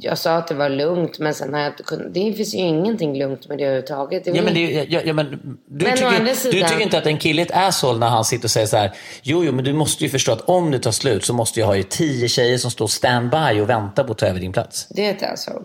[0.00, 2.14] jag sa att det var lugnt, men sen har jag inte kunnat...
[2.14, 4.24] Det finns ju ingenting lugnt med det överhuvudtaget.
[4.24, 5.30] Det ja, men, det, ja, ja, men
[5.66, 6.60] du, men tycker, sidan...
[6.60, 8.76] du tycker inte att en kille är ett asshole när han sitter och säger så
[8.76, 11.60] här, jo, jo, men du måste ju förstå att om det tar slut så måste
[11.60, 14.52] jag ha ju tio tjejer som står standby och väntar på att ta över din
[14.52, 14.88] plats.
[14.90, 15.64] Det är ett asshole.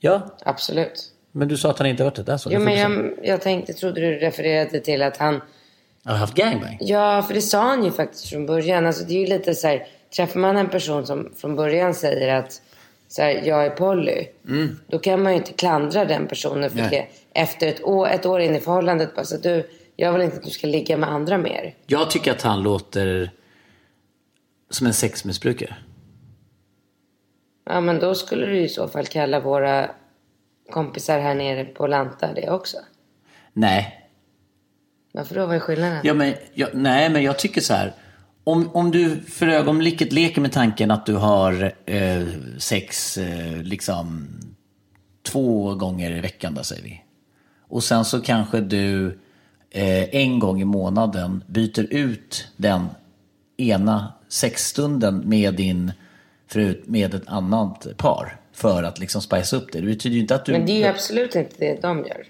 [0.00, 0.36] Ja.
[0.44, 1.12] Absolut.
[1.36, 2.50] Men du sa att han inte varit det där så.
[2.52, 5.40] Jo, men jag, jag tänkte, trodde du refererade till att han...
[6.04, 6.76] Har haft gangbang?
[6.80, 8.86] Ja, för det sa han ju faktiskt från början.
[8.86, 12.34] Alltså det är ju lite så här, träffar man en person som från början säger
[12.34, 12.62] att
[13.08, 14.26] så här, jag är poly.
[14.48, 14.78] Mm.
[14.86, 16.88] Då kan man ju inte klandra den personen för Nej.
[16.90, 17.40] det.
[17.40, 20.42] Efter ett år, ett år in i förhållandet bara så du, jag vill inte att
[20.44, 21.74] du ska ligga med andra mer.
[21.86, 23.30] Jag tycker att han låter
[24.70, 25.76] som en sexmissbrukare.
[27.66, 29.90] Ja, men då skulle du i så fall kalla våra
[30.70, 32.76] kompisar här nere på Lanta det också?
[33.52, 34.08] Nej.
[35.12, 35.46] Varför då?
[35.46, 36.00] Vad är skillnaden?
[36.02, 37.94] Ja, men, ja, nej, men jag tycker så här.
[38.44, 42.26] Om, om du för ögonblicket leker med tanken att du har eh,
[42.58, 44.28] sex eh, liksom
[45.22, 47.02] två gånger i veckan, då, säger vi.
[47.68, 49.18] Och sen så kanske du
[49.70, 52.88] eh, en gång i månaden byter ut den
[53.56, 55.92] ena sexstunden med din
[56.48, 58.40] fru, med ett annat par.
[58.56, 59.80] För att liksom spice upp det.
[59.80, 60.52] Det betyder ju inte att du...
[60.52, 62.24] Men det är ju absolut inte det de gör.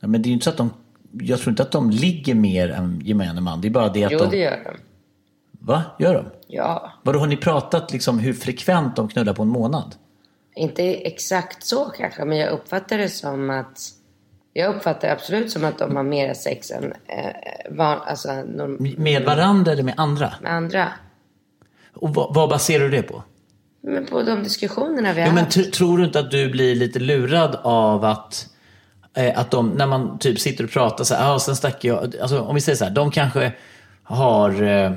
[0.00, 0.70] Ja, men det är ju inte så att de...
[1.12, 3.60] Jag tror inte att de ligger mer än gemene man.
[3.60, 4.30] Det är bara det att Jo, de...
[4.30, 4.76] det gör de.
[5.66, 5.82] Va?
[5.98, 6.26] Gör de?
[6.46, 6.92] Ja.
[7.02, 9.94] Vadå, har ni pratat liksom hur frekvent de knullar på en månad?
[10.56, 13.78] Inte exakt så kanske, men jag uppfattar det som att...
[14.52, 17.30] Jag uppfattar absolut som att de har mer sex än eh,
[17.70, 20.32] van, alltså, norm, Med varandra eller med andra?
[20.42, 20.88] med andra.
[21.94, 23.22] Och vad, vad baserar du det på?
[23.86, 25.72] Men på de diskussionerna vi har Jo, men haft.
[25.72, 28.46] tror du inte att du blir lite lurad av att,
[29.16, 32.16] eh, att de, när man typ sitter och pratar så här, ah, sen stack jag,
[32.22, 33.52] alltså om vi säger så här, de kanske
[34.02, 34.92] har, eh,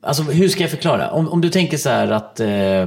[0.00, 1.10] alltså hur ska jag förklara?
[1.10, 2.86] Om, om du tänker så här att eh,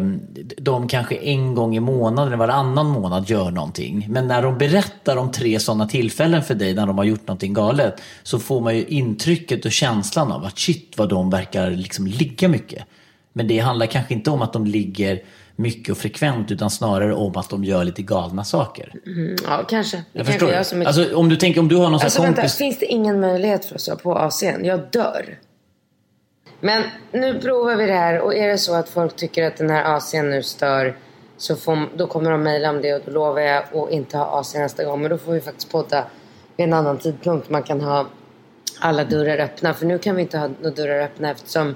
[0.57, 5.17] de kanske en gång i månaden eller varannan månad gör någonting, men när de berättar
[5.17, 8.75] om tre sådana tillfällen för dig när de har gjort någonting galet, så får man
[8.75, 12.83] ju intrycket och känslan av att shit vad de verkar liksom ligga mycket.
[13.33, 15.23] Men det handlar kanske inte om att de ligger
[15.55, 18.93] mycket och frekvent utan snarare om att de gör lite galna saker.
[19.05, 19.97] Mm, ja, kanske.
[19.97, 20.51] Jag kanske förstår.
[20.51, 20.85] jag som är...
[20.85, 22.57] Alltså om du tänker om du har någon Alltså här vänta, kompis.
[22.57, 24.65] finns det ingen möjlighet för oss att ha på AC'n?
[24.65, 25.39] Jag dör.
[26.61, 29.69] Men nu provar vi det här och är det så att folk tycker att den
[29.69, 30.97] här AC'n nu stör
[31.37, 34.39] så får, då kommer de mejla om det och då lovar jag att inte ha
[34.39, 35.01] AC nästa gång.
[35.01, 36.05] Men då får vi faktiskt podda
[36.57, 37.49] vid en annan tidpunkt.
[37.49, 38.07] Man kan ha
[38.79, 39.73] alla dörrar öppna.
[39.73, 41.75] För nu kan vi inte ha några dörrar öppna eftersom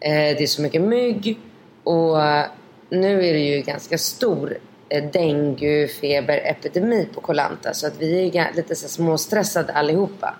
[0.00, 1.38] det är så mycket mygg.
[1.84, 2.46] Och eh,
[2.88, 7.74] nu är det ju ganska stor eh, denguefeberepidemi på Kolanta.
[7.74, 10.34] Så att vi är lite så småstressade allihopa.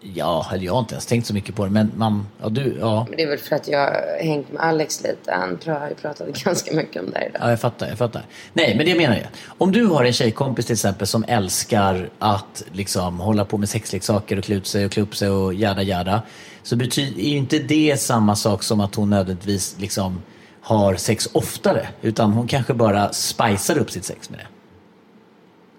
[0.00, 2.76] Ja, eller jag har inte ens tänkt så mycket på det men man, ja du,
[2.80, 3.06] ja.
[3.08, 5.32] Men det är väl för att jag har hängt med Alex lite.
[5.32, 7.42] Han har ju pratat ganska mycket om det här idag.
[7.42, 8.22] Ja, jag fattar, jag fattar.
[8.52, 9.26] Nej, men det menar jag.
[9.58, 14.38] Om du har en tjejkompis till exempel som älskar att liksom hålla på med sexleksaker
[14.38, 16.22] och klä ut sig och klä upp sig och jada jada.
[16.62, 20.22] Så betyder är ju inte det samma sak som att hon nödvändigtvis liksom
[20.60, 21.88] har sex oftare.
[22.02, 24.46] Utan hon kanske bara spicar upp sitt sex med det.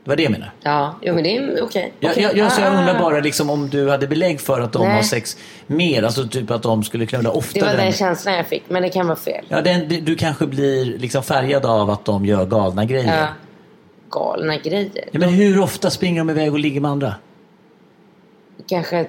[0.04, 0.52] Det var det jag menar.
[0.62, 1.94] Ja, jo men det är okej.
[2.00, 2.24] Jag, Okej.
[2.24, 4.88] jag, jag, så jag Ah, undrar bara liksom om du hade belägg för att de
[4.88, 4.96] Nej.
[4.96, 6.04] har sex mer.
[6.04, 7.66] Alltså typ att de skulle knulla Det oftare.
[7.66, 9.46] var den än- känslan jag fick, men det kan vara fel.
[9.50, 13.18] Ja, den, du kanske blir liksom färgad av att de gör galna grejer.
[13.22, 13.28] Ja.
[14.10, 15.10] Galna grejer.
[15.12, 17.16] Ja, men hur ofta springer de iväg och ligger med andra?
[18.68, 19.08] Kanske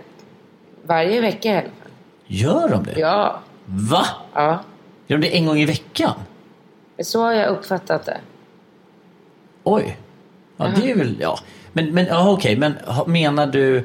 [0.83, 1.91] varje vecka i alla fall.
[2.27, 3.01] Gör de det?
[3.01, 3.41] Ja.
[3.65, 4.07] Va?
[4.35, 4.63] Ja.
[5.07, 6.15] Gör de det en gång i veckan?
[7.03, 8.19] Så har jag uppfattat det.
[9.65, 9.99] Oj.
[10.57, 11.17] Ja, det är väl...
[11.21, 11.39] Ja.
[11.73, 12.57] Men, men ja, okej.
[12.57, 12.75] Men
[13.07, 13.85] menar du...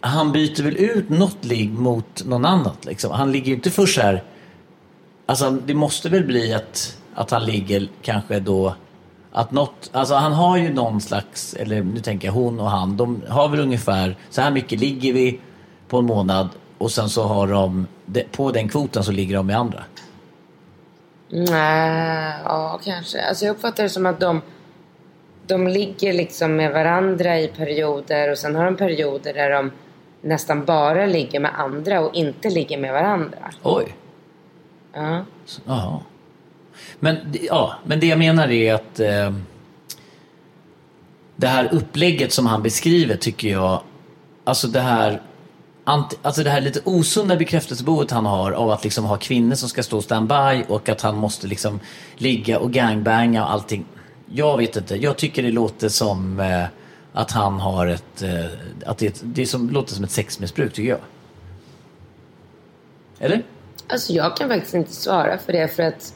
[0.00, 3.10] Han byter väl ut något ligg mot någon annat liksom?
[3.10, 4.22] Han ligger ju inte först så här...
[5.26, 8.74] Alltså det måste väl bli att, att han ligger kanske då...
[9.32, 12.96] Att något, alltså han har ju någon slags, eller nu tänker jag hon och han,
[12.96, 15.40] de har väl ungefär så här mycket ligger vi
[15.88, 16.48] på en månad
[16.78, 17.86] och sen så har de,
[18.32, 19.84] på den kvoten så ligger de med andra.
[21.28, 23.22] Nej, ja kanske.
[23.22, 24.42] Alltså jag uppfattar det som att de,
[25.46, 29.70] de ligger liksom med varandra i perioder och sen har de perioder där de
[30.20, 33.50] nästan bara ligger med andra och inte ligger med varandra.
[33.62, 33.96] Oj.
[34.92, 35.24] Ja.
[35.64, 36.00] Jaha.
[36.98, 39.32] Men, ja, men det jag menar är att eh,
[41.36, 43.80] det här upplägget som han beskriver tycker jag,
[44.44, 45.22] alltså det här
[46.22, 49.82] alltså det här lite osunda bekräftelsebehovet han har av att liksom ha kvinnor som ska
[49.82, 51.80] stå standby och att han måste liksom
[52.16, 53.84] ligga och gangbanga och allting.
[54.26, 56.64] Jag vet inte, jag tycker det låter som eh,
[57.12, 58.44] att han har ett, eh,
[58.86, 61.00] att det, är ett- det är som, låter som ett sexmissbruk tycker jag.
[63.18, 63.42] Eller?
[63.86, 66.14] Alltså jag kan faktiskt inte svara för det för att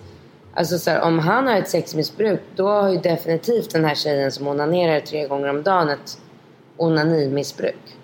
[0.54, 4.32] Alltså så här, om han har ett sexmissbruk då har ju definitivt den här tjejen
[4.32, 6.18] som onanerar tre gånger om dagen ett
[6.76, 7.96] onanimissbruk.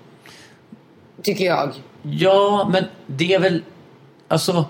[1.23, 1.73] Tycker jag.
[2.03, 3.63] Ja, men det är väl...
[4.29, 4.65] Alltså...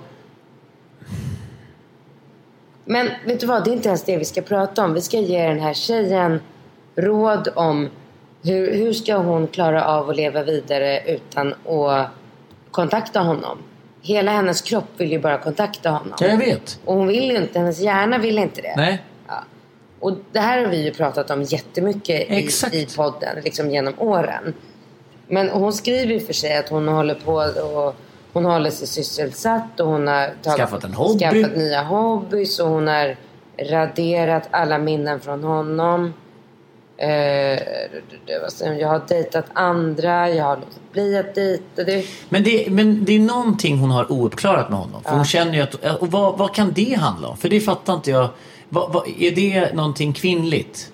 [2.84, 4.94] Men vet du vad, det är inte ens det vi ska prata om.
[4.94, 6.40] Vi ska ge den här tjejen
[6.96, 7.88] råd om
[8.42, 12.08] hur, hur ska hon klara av att leva vidare utan att
[12.70, 13.58] kontakta honom.
[14.02, 16.14] Hela hennes kropp vill ju bara kontakta honom.
[16.20, 16.80] Ja, jag vet.
[16.84, 18.74] Och hon vill ju inte, hennes hjärna vill inte det.
[18.76, 19.02] Nej.
[19.28, 19.44] Ja.
[20.00, 22.74] Och det här har vi ju pratat om jättemycket i, Exakt.
[22.74, 24.54] i podden liksom genom åren.
[25.28, 27.94] Men hon skriver ju för sig att hon håller på och
[28.32, 31.18] hon håller sig sysselsatt och hon har tagit, Skaffat en hobby.
[31.18, 33.16] skaffat nya hobbys och hon har
[33.58, 36.12] raderat alla minnen från honom.
[36.96, 37.58] Eh,
[38.78, 41.84] jag har dejtat andra, jag har låtit bli att dejta.
[41.84, 45.02] Det, Men det, men det är någonting hon har ouppklarat med honom.
[45.02, 47.36] För hon känner ju att, och vad, vad kan det handla om?
[47.36, 48.28] För det fattar inte jag.
[48.68, 50.92] Vad, vad, är det någonting kvinnligt?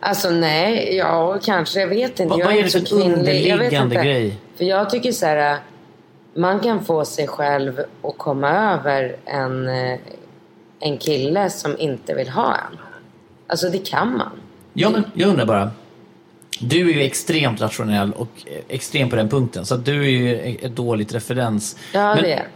[0.00, 2.24] Alltså nej, ja kanske, jag vet inte.
[2.24, 2.78] Vad- jag vad är det för.
[2.98, 4.38] Jag underliggande grej?
[4.56, 5.58] För jag tycker så här,
[6.34, 9.98] man kan få sig själv att komma över en, eh,
[10.80, 12.78] en kille som inte vill ha en.
[13.46, 14.30] Alltså det kan man.
[14.72, 15.70] Ja, men jag undrar bara.
[16.60, 18.28] Du är ju extremt rationell och
[18.68, 19.66] extrem på den punkten.
[19.66, 21.76] Så du är ju ett dåligt referens.
[21.92, 22.46] Ja, men, det är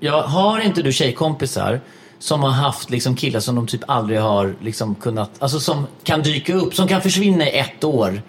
[0.00, 1.80] Ja, har inte du tjejkompisar
[2.24, 6.22] som har haft liksom killar som de typ aldrig har liksom kunnat, alltså som kan
[6.22, 8.22] dyka upp, som kan försvinna i ett år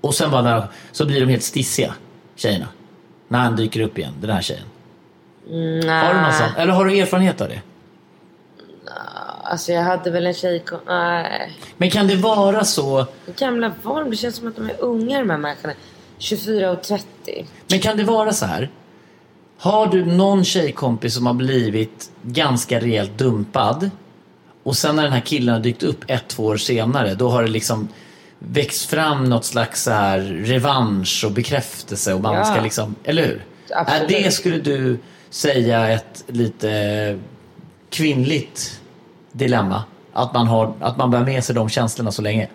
[0.00, 1.94] och sen bara när, så blir de helt stissiga,
[2.36, 2.68] tjejerna.
[3.28, 4.64] När han dyker upp igen, den här tjejen.
[5.90, 6.48] Har du någon sån?
[6.56, 7.60] Eller har du erfarenhet av det?
[9.42, 10.64] Alltså jag hade väl en tjej...
[10.86, 11.52] Nej.
[11.76, 13.06] Men kan det vara så,
[13.38, 14.10] gamla de?
[14.10, 15.74] Det känns som att de är unga de här människorna.
[16.18, 17.46] 24 och 30.
[17.70, 18.70] men kan det vara så här?
[19.64, 23.90] Har du någon tjejkompis som har blivit ganska rejält dumpad
[24.62, 27.42] och sen när den här killen har dykt upp ett, två år senare då har
[27.42, 27.88] det liksom
[28.38, 32.44] växt fram något slags så här revansch och bekräftelse och man Ja.
[32.44, 33.44] ska liksom, eller hur?
[33.70, 34.10] Absolut.
[34.10, 34.98] Är det skulle du
[35.30, 37.18] säga ett lite
[37.90, 38.80] kvinnligt
[39.32, 39.82] dilemma?
[40.12, 42.48] Att man, har, att man bär med sig de känslorna så länge?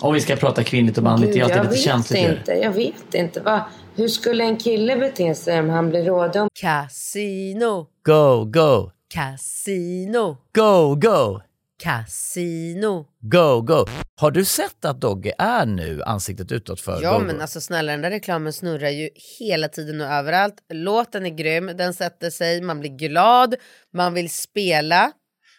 [0.00, 2.28] Om vi ska prata kvinnligt och manligt, det är alltid jag lite känsligt.
[2.28, 2.52] inte.
[2.52, 3.40] Jag vet inte.
[3.40, 3.60] Vad,
[3.96, 6.48] hur skulle en kille bete sig om han blir rådom?
[6.60, 11.40] Casino, Go, go, casino, go, go!
[11.82, 13.06] casino.
[13.20, 13.86] Go, go!
[14.16, 17.42] Har du sett att Dogge är nu ansiktet utåt för Ja Go, men Go?
[17.42, 20.54] alltså snälla den där reklamen snurrar ju hela tiden och överallt.
[20.72, 23.54] Låten är grym, den sätter sig, man blir glad,
[23.92, 25.12] man vill spela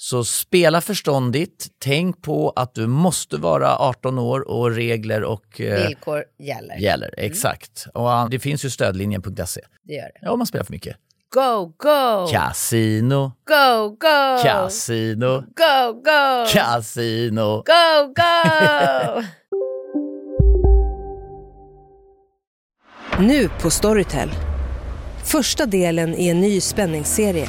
[0.00, 1.66] Så spela förståndigt.
[1.78, 6.76] Tänk på att du måste vara 18 år och regler och eh, Villkor gäller.
[6.76, 7.14] gäller.
[7.16, 7.86] Exakt.
[7.94, 9.60] Och det finns ju stödlinjen.se.
[9.84, 10.18] Det gör det.
[10.22, 10.96] Ja, om man spelar för mycket.
[11.34, 12.26] Go, go!
[12.32, 14.42] Casino, Go, go!
[14.42, 16.46] casino, Go, go!
[16.52, 17.56] casino.
[17.66, 19.22] Go, go!
[23.20, 24.30] Nu på Storytel.
[25.24, 27.48] Första delen i en ny spänningsserie.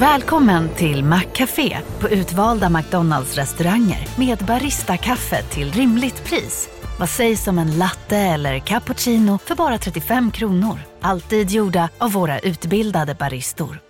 [0.00, 6.68] Välkommen till Maccafé på utvalda McDonalds restauranger med Baristakaffe till rimligt pris.
[6.98, 10.78] Vad sägs om en latte eller cappuccino för bara 35 kronor?
[11.00, 13.80] Alltid gjorda av våra utbildade baristor.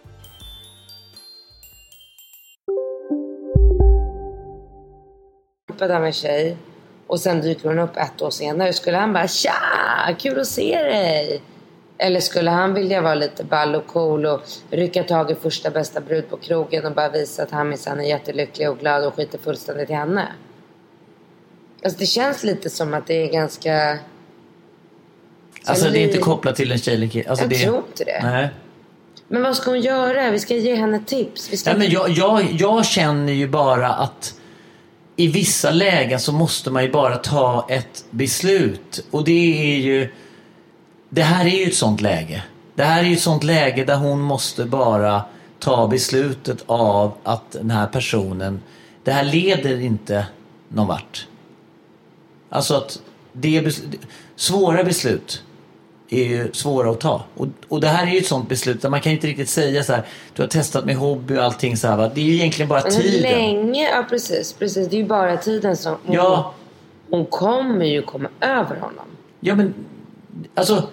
[5.68, 6.56] Dumpad där med tjej
[7.06, 8.72] och sen dyker hon upp ett år senare.
[8.72, 9.52] Skulle han bara tja,
[10.18, 11.42] kul att se dig.
[11.98, 16.00] Eller skulle han vilja vara lite ball och cool och rycka tag i första bästa
[16.00, 19.38] brud på krogen och bara visa att han minsann är jättelycklig och glad och skiter
[19.38, 20.28] fullständigt i henne?
[21.84, 23.98] Alltså det känns lite som att det är ganska...
[25.64, 27.24] Alltså det är inte kopplat till en tjej.
[27.28, 27.58] Alltså, Jag det...
[27.58, 28.20] tror inte det.
[28.22, 28.48] Nej.
[29.28, 30.30] Men vad ska hon göra?
[30.30, 31.52] Vi ska ge henne tips.
[31.52, 31.70] Vi ska...
[31.70, 34.34] Nej, men jag, jag, jag känner ju bara att
[35.16, 39.04] i vissa lägen så måste man ju bara ta ett beslut.
[39.10, 40.08] Och det är ju...
[41.08, 42.42] Det här är ju ett sånt läge.
[42.74, 45.22] Det här är ju ett sånt läge där hon måste bara
[45.58, 48.60] ta beslutet av att den här personen...
[49.04, 50.26] Det här leder inte
[50.68, 51.26] någon vart.
[52.50, 53.00] Alltså att
[53.32, 53.82] det är bes,
[54.36, 55.42] svåra beslut
[56.10, 57.24] är ju svåra att ta.
[57.36, 59.82] Och, och det här är ju ett sånt beslut där man kan inte riktigt säga
[59.82, 60.06] så här.
[60.34, 62.10] Du har testat med hobby och allting så här va.
[62.14, 63.22] Det är ju egentligen bara tiden.
[63.22, 64.88] länge, ja precis, precis.
[64.88, 65.96] Det är ju bara tiden som...
[66.06, 66.54] Hon, Ja.
[67.10, 69.04] hon kommer ju komma över honom.
[69.40, 69.74] Ja men,
[70.54, 70.88] alltså.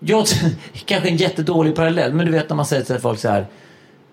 [0.00, 0.26] Jag,
[0.84, 3.46] kanske en jättedålig parallell, men du vet när man säger till folk så här.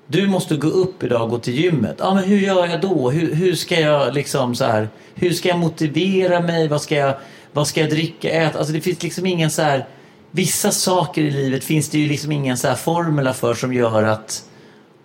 [0.08, 1.95] Du måste gå upp idag och gå till gymmet.
[2.00, 3.10] Ja men hur gör jag då?
[3.10, 4.89] Hur, hur ska jag liksom så här.
[5.15, 6.67] Hur ska jag motivera mig?
[6.67, 7.13] Vad ska jag,
[7.52, 8.58] vad ska jag dricka, äta?
[8.58, 9.86] Alltså det finns liksom ingen så här,
[10.32, 14.04] vissa saker i livet finns det ju liksom ingen så här formula för som gör
[14.04, 14.43] att,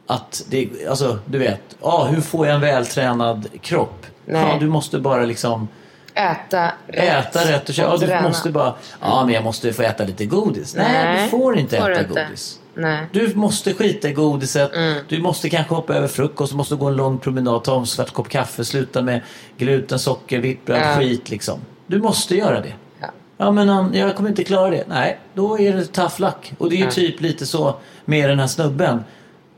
[0.06, 4.06] att det, alltså du vet, ah, hur får jag en vältränad kropp?
[4.24, 4.42] Nej.
[4.42, 5.68] Ja, du måste bara liksom
[6.14, 7.26] Äta rätt.
[7.36, 7.86] äta rätt och köra.
[7.90, 8.28] Ja, du träna.
[8.28, 10.74] måste bara, ja men jag måste få äta lite godis.
[10.76, 12.24] Nej, Nej, du får inte får äta inte.
[12.26, 12.58] godis.
[12.74, 13.06] Nej.
[13.12, 14.74] Du måste skita i godiset.
[14.74, 15.02] Mm.
[15.08, 16.52] Du måste kanske hoppa över frukost.
[16.52, 17.64] Du måste gå en lång promenad.
[17.64, 18.64] Ta en svart kopp kaffe.
[18.64, 19.20] Sluta med
[19.58, 20.96] gluten, socker, vitt bröd, Ja.
[20.98, 21.60] skit liksom.
[21.86, 22.72] Du måste göra det.
[23.00, 23.06] Ja.
[23.36, 24.84] Ja men jag kommer inte klara det.
[24.88, 26.52] Nej, då är det tough luck.
[26.58, 26.90] Och det är ju Ja.
[26.90, 29.04] typ lite så med den här snubben.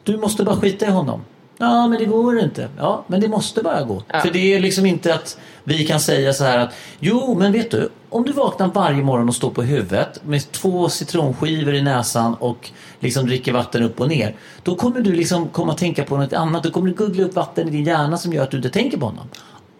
[0.02, 1.24] Du måste bara skita i honom.
[1.58, 2.68] Ja men det går inte.
[2.78, 4.02] Ja men det måste bara gå.
[4.12, 4.20] Ja.
[4.20, 7.70] För det är liksom inte att vi kan säga så här att jo men vet
[7.70, 12.34] du om du vaknar varje morgon och står på huvudet med två citronskivor i näsan
[12.34, 14.34] och liksom dricker vatten upp och ner.
[14.62, 16.62] Då kommer du liksom komma att tänka på något annat.
[16.62, 18.96] Då kommer du googla upp vatten i din hjärna som gör att du inte tänker
[18.98, 19.28] på honom.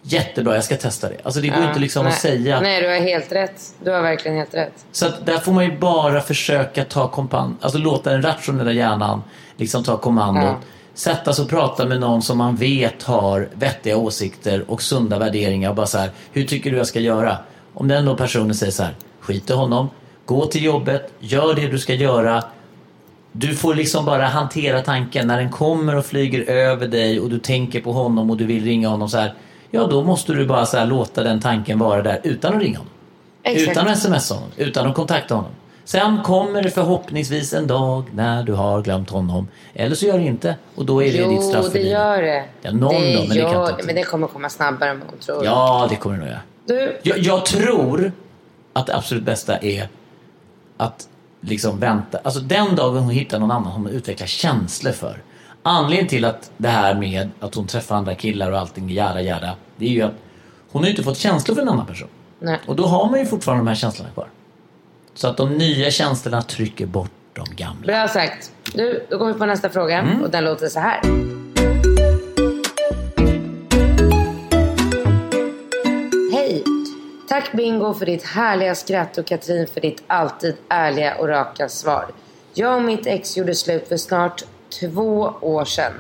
[0.07, 1.17] Jättebra, jag ska testa det.
[1.23, 2.13] Alltså det går Ja, inte liksom nej.
[2.13, 2.61] att säga.
[2.61, 3.75] Nej, du har helt rätt.
[3.85, 4.85] Du har verkligen helt rätt.
[4.93, 9.23] Så att där får man ju bara försöka ta kompan- alltså låta den rationella hjärnan
[9.57, 10.45] liksom ta kommandot.
[10.45, 10.57] Ja.
[10.95, 15.71] Sätta sig och prata med någon som man vet har vettiga åsikter och sunda värderingar
[15.71, 17.37] och bara så här, hur tycker du jag ska göra?
[17.75, 19.89] Om den då personen säger så här, skit i honom,
[20.27, 22.45] gå till jobbet, gör det du ska göra.
[23.33, 27.39] Du får liksom bara hantera tanken när den kommer och flyger över dig och du
[27.39, 29.35] tänker på honom och du vill ringa honom så här.
[29.71, 32.79] Ja, då måste du bara så här låta den tanken vara där utan att ringa
[32.79, 32.93] honom.
[33.43, 33.71] Exakt.
[33.71, 35.51] Utan att smsa honom, utan att kontakta honom.
[35.85, 39.49] Sen kommer det förhoppningsvis en dag när du har glömt honom.
[39.75, 42.23] Eller så gör det inte och då är det ditt straff Jo, för det gör
[42.23, 42.45] det.
[42.63, 43.87] Ja, någon det då, men det kan gör, ta tid.
[43.87, 45.45] Men det kommer komma snabbare än vad tror.
[45.45, 46.41] Ja, det kommer det nog göra.
[46.67, 48.13] Du, Jag, jag tror
[48.73, 49.89] att det absolut bästa är
[50.77, 51.09] att
[51.41, 52.19] liksom vänta.
[52.23, 55.23] Alltså den dagen hon hittar någon annan hon utvecklar känslor för.
[55.63, 59.55] Anledningen till att det här med att hon träffar andra killar och allting, jada jada.
[59.77, 60.15] Det är ju att
[60.73, 62.09] hon har ju inte fått känslor för en annan person.
[62.39, 62.59] nej.
[62.67, 64.27] Och då har man ju fortfarande de här känslorna kvar.
[65.15, 67.87] Så att de nya känslorna trycker bort de gamla.
[67.87, 68.53] Bra sagt.
[68.75, 69.99] Du, då går vi på nästa fråga.
[69.99, 70.23] Mm.
[70.23, 71.01] Och den låter så här.
[76.33, 76.65] Hej!
[77.29, 82.07] Tack Bingo för ditt härliga skratt och Katrin för ditt alltid ärliga och raka svar.
[82.55, 84.43] Jag och mitt ex gjorde slut för snart
[84.81, 85.93] två år sedan.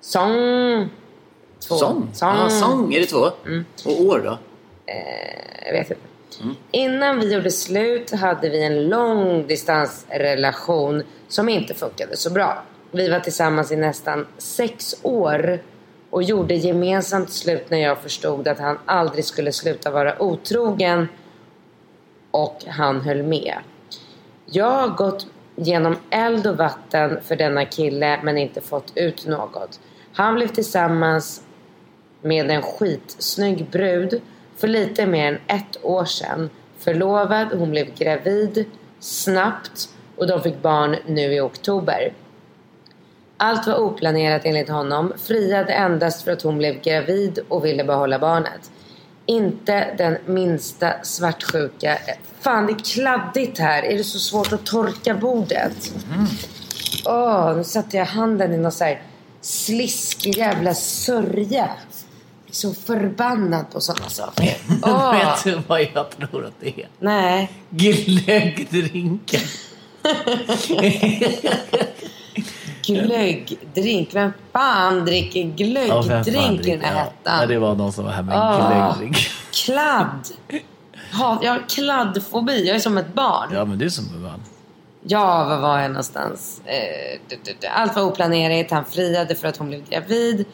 [0.00, 0.88] Sång.
[1.68, 1.76] Två.
[1.76, 2.08] Sång?
[2.12, 2.36] Sång.
[2.36, 2.94] Ja, sång.
[2.94, 3.30] Är det två?
[3.84, 4.38] Och år då?
[5.66, 6.13] Jag vet inte.
[6.70, 12.62] Innan vi gjorde slut hade vi en lång distansrelation som inte funkade så bra.
[12.90, 15.58] Vi var tillsammans i nästan sex år
[16.10, 21.08] och gjorde gemensamt slut när jag förstod att han aldrig skulle sluta vara otrogen
[22.30, 23.54] och han höll med.
[24.46, 29.80] Jag har gått genom eld och vatten för denna kille men inte fått ut något.
[30.12, 31.42] Han blev tillsammans
[32.22, 34.20] med en skitsnygg brud
[34.56, 36.50] för lite mer än ett år sedan.
[36.78, 38.64] Förlovad, hon blev gravid
[39.00, 42.12] snabbt och de fick barn nu i oktober.
[43.36, 48.18] Allt var oplanerat enligt honom, friade endast för att hon blev gravid och ville behålla
[48.18, 48.70] barnet.
[49.26, 51.98] Inte den minsta svartsjuka.
[52.40, 53.82] Fan, det är kladdigt här.
[53.82, 55.92] Är det så svårt att torka bordet?
[57.06, 59.02] Åh, nu satte jag handen i någon så här
[59.40, 61.70] sliskig jävla sörja.
[62.54, 64.56] Så förbannad på sådana saker.
[64.82, 66.88] Åh, Vet du vad jag tror att det är?
[66.98, 67.50] nej.
[67.70, 69.40] Glöggdrinken.
[72.86, 74.14] Glöggdrink.
[74.14, 77.48] Vem fan dricker glöggdrink i den här hettan?
[77.48, 78.68] Det var någon som var här med Ah.
[78.68, 79.16] glöggdrink.
[79.52, 80.28] Kladd.
[81.42, 82.66] Jag har kladdfobi.
[82.66, 83.48] Jag är som ett barn.
[83.52, 84.42] Ja, men det är som en man.
[85.06, 86.60] Ja, var var jag någonstans?
[86.64, 86.74] Eh,
[87.28, 87.66] du, du, du.
[87.66, 88.70] Allt var oplanerat.
[88.70, 90.44] Han friade för att hon blev gravid.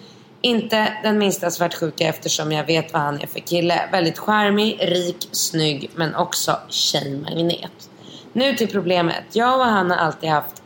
[0.43, 3.89] Inte den minsta svartsjuka eftersom jag vet vad han är för kille.
[3.93, 7.91] Väldigt charmig, rik, snygg men också tjejmagnet.
[8.33, 9.25] Nu till problemet.
[9.33, 10.63] Jag och han har alltid haft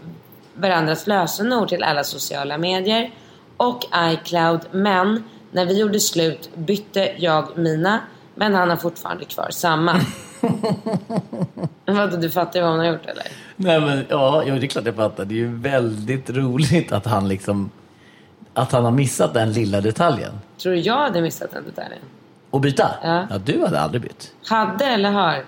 [0.54, 3.10] varandras lösenord till alla sociala medier
[3.56, 8.00] och iCloud men när vi gjorde slut bytte jag mina
[8.34, 10.00] men han har fortfarande kvar samma.
[11.86, 13.26] Vadå, du fattar vad hon har gjort eller?
[13.56, 15.24] Nej men ja, det är klart jag fattar.
[15.24, 17.70] Det är ju väldigt roligt att han liksom
[18.54, 20.32] att han har missat den lilla detaljen.
[20.62, 22.00] Tror du jag hade missat den detaljen?
[22.50, 22.90] Och byta?
[23.02, 23.26] Ja.
[23.30, 24.32] ja du hade aldrig bytt.
[24.48, 25.44] Hade eller har?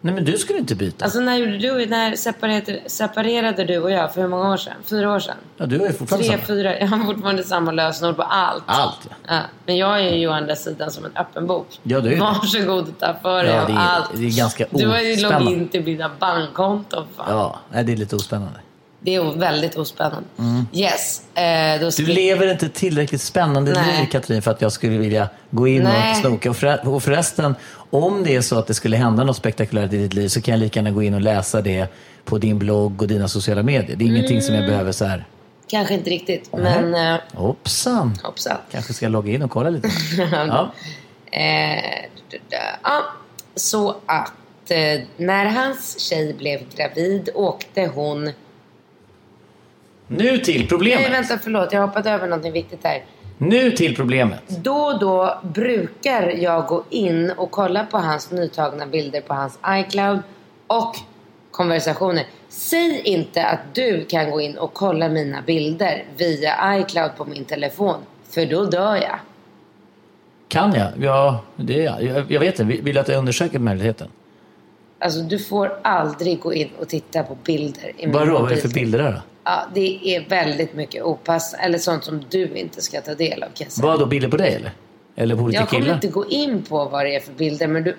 [0.00, 1.04] Nej men du skulle inte byta.
[1.04, 4.72] Alltså när gjorde du, när separerade, separerade du och jag för hur många år sedan?
[4.84, 5.36] Fyra år sedan?
[5.56, 6.46] ja, du har ju fortfarande Tre, samma.
[6.46, 6.78] fyra.
[6.80, 8.62] Jag har fortfarande samma lösenord på allt.
[8.66, 9.14] Allt ja.
[9.34, 11.80] Ja, men jag är ju å andra sidan som en öppen bok.
[11.82, 12.20] Ja, du är.
[12.20, 14.10] Varsågod och ta för dig Ja, av allt.
[14.14, 15.44] det är ganska Du har ju ospännande.
[15.50, 17.06] login till mina bankkonton.
[17.16, 17.26] Fan.
[17.30, 18.58] Ja, nej, det är lite ospännande.
[19.00, 20.28] Det är väldigt ospännande.
[20.72, 21.22] Yes.
[21.34, 24.00] Eh, Du lever inte tillräckligt spännande Nej.
[24.00, 26.10] liv Katrin för att jag skulle vilja gå in Nej.
[26.10, 26.50] och snoka.
[26.50, 27.54] Och, förre- och förresten,
[27.90, 30.52] om det är så att det skulle hända något spektakulärt i ditt liv så kan
[30.52, 31.86] jag lika gärna gå in och läsa det
[32.24, 33.96] på din blogg och dina sociala medier.
[33.96, 34.70] Det är ingenting som jag Mm.
[34.72, 35.26] behöver så här.
[35.68, 38.18] Kanske inte riktigt, men eh, Hoppsan!
[38.22, 38.56] hoppsan.
[38.70, 39.88] Kanske ska jag logga in och kolla lite.
[40.32, 40.72] ja.
[41.30, 42.04] Eh,
[42.82, 43.04] ja,
[43.54, 48.32] så att eh, när hans tjej blev gravid åkte hon...
[50.08, 51.00] Nu till problemet.
[51.00, 51.72] Nej, vänta, förlåt.
[51.72, 53.04] Jag hoppade över någonting viktigt här.
[53.38, 54.42] Nu till problemet.
[54.48, 59.58] Då och då brukar jag gå in och kolla på hans nytagna bilder på hans
[59.68, 60.18] iCloud
[60.66, 60.96] och
[61.50, 62.24] konversationer.
[62.48, 67.44] Säg inte att du kan gå in och kolla mina bilder via iCloud på min
[67.44, 67.96] telefon.
[68.30, 69.18] För då dör jag.
[70.48, 70.88] Kan jag?
[71.00, 72.24] Ja, det är jag.
[72.28, 72.82] Jag, vet inte.
[72.82, 74.08] Vill du att jag undersöker möjligheten?
[74.98, 78.32] Alltså du får aldrig gå in och titta på bilder i min Vadå?
[78.32, 79.20] Vad är det för bilder där då?
[79.50, 83.46] Ja, det är väldigt mycket opass eller sånt som du inte ska ta del av
[83.46, 83.86] kan jag säga.
[83.86, 84.06] Vad då?
[84.06, 84.72] Bilder på dig eller?
[85.16, 85.94] Eller på olika Jag kommer killar?
[85.94, 87.96] inte gå in på vad det är för bilder men du,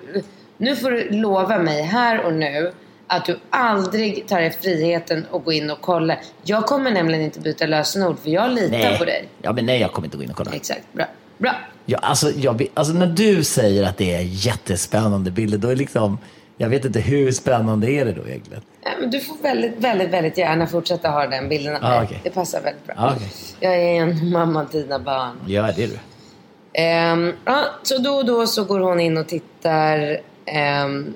[0.56, 2.72] nu får du lova mig här och nu
[3.06, 6.16] att du aldrig tar dig friheten att gå in och kolla.
[6.42, 9.28] Jag kommer nämligen inte byta lösenord för jag litar på dig.
[9.42, 10.50] Ja, men nej, jag kommer inte gå in och kolla.
[10.54, 11.04] Exakt, bra.
[11.38, 11.54] Bra.
[11.86, 16.18] Ja, alltså, jag, alltså när du säger att det är jättespännande bilder, då är liksom...
[16.60, 18.62] Jag vet inte hur spännande är det då egentligen?
[18.84, 22.20] Ja, men du får väldigt, väldigt, väldigt gärna fortsätta ha den bilden av Ah, okej.
[22.24, 22.94] Det passar väldigt bra.
[22.98, 23.28] Ah, okej.
[23.60, 25.36] Jag är en mamma till dina barn.
[25.46, 25.98] Ja, det är du.
[26.72, 31.14] Ehm, ja, så då och då så går hon in och tittar ehm,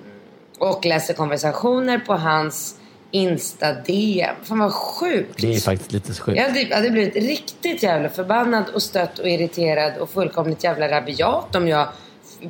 [0.58, 2.76] och läser konversationer på hans
[3.10, 4.34] Insta-DM.
[4.42, 5.40] Fan vad sjukt.
[5.40, 6.38] Det är faktiskt lite sjukt.
[6.38, 11.68] Jag hade, blivit riktigt jävla förbannad och stött och irriterad och fullkomligt jävla rabiat om
[11.68, 11.88] jag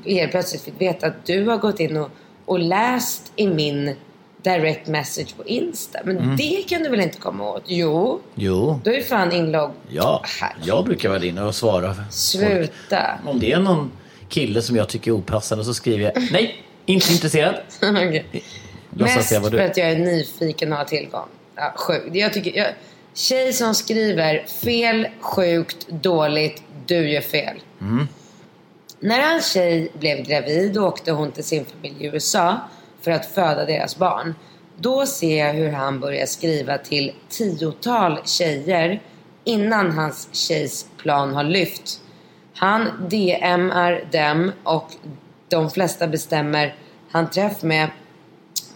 [0.07, 2.11] helt plötsligt fick veta att du har gått in och,
[2.45, 3.97] och läst i min
[4.43, 5.99] direct message på Insta.
[6.05, 6.37] Men Mm.
[6.37, 7.63] det kan du väl inte komma åt?
[7.67, 8.81] Jo, Jo.
[8.85, 9.71] då är fan inlogg.
[9.89, 10.67] Ja, Herregud.
[10.69, 11.95] jag brukar vara inne och svara.
[12.11, 13.19] Sluta.
[13.27, 13.91] Om det är någon
[14.29, 17.55] kille som jag tycker är opassande så skriver jag nej, inte intresserad.
[18.97, 19.61] Låtsas Mest jag för du.
[19.63, 21.27] att jag är nyfiken och har tillgång.
[21.57, 22.17] Ja, sjukt.
[22.17, 22.67] Jag tycker, jag,
[23.15, 27.57] tjej som skriver fel, sjukt, dåligt, du gör fel.
[27.81, 28.09] Mm.
[29.05, 32.57] När hans tjej blev gravid åkte hon till sin familj i USA
[33.01, 34.35] för att föda deras barn.
[34.77, 39.03] Då ser jag hur han börjar skriva till tiotal tjejer
[39.45, 42.01] innan hans tjejs plan har lyft.
[42.55, 44.89] Han DMar dem och
[45.49, 46.75] de flesta bestämmer
[47.11, 47.89] han träff med.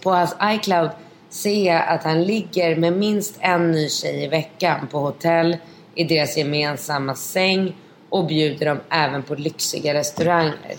[0.03, 0.89] På hans iCloud
[1.29, 5.57] ser jag att han ligger med minst en ny tjej i veckan på hotell
[5.95, 7.75] i deras gemensamma säng
[8.09, 10.75] och bjuder dem även på lyxiga restauranger.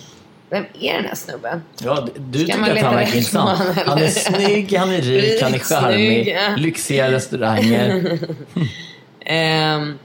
[0.51, 1.63] Vem är den här snubben?
[1.83, 3.77] Ja, du Ska tycker att han verkar intressant.
[3.87, 6.39] Han är snygg, han är rik, han är charmig.
[6.57, 8.19] Lyxiga restauranger.
[9.25, 9.99] Ehm,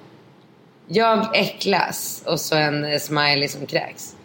[0.88, 4.16] jag äcklas och så en eh, smiley som kräks.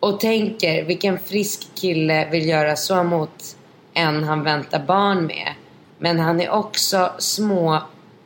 [0.00, 3.56] Och tänker vilken frisk kille vill göra så mot
[3.94, 5.54] en han väntar barn med.
[5.98, 7.82] Men han är också små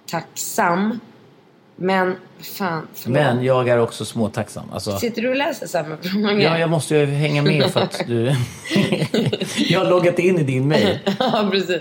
[0.06, 1.00] tacksam.
[1.76, 3.14] Men fan, förlåt.
[3.14, 4.70] Men jag är också småtacksam.
[4.72, 6.42] Alltså, Sitter du och läser samma fråga?
[6.42, 8.24] ja, jag måste ju hänga med för att du...
[9.68, 10.98] jag har loggat in i din mail.
[11.18, 11.80] ja, precis.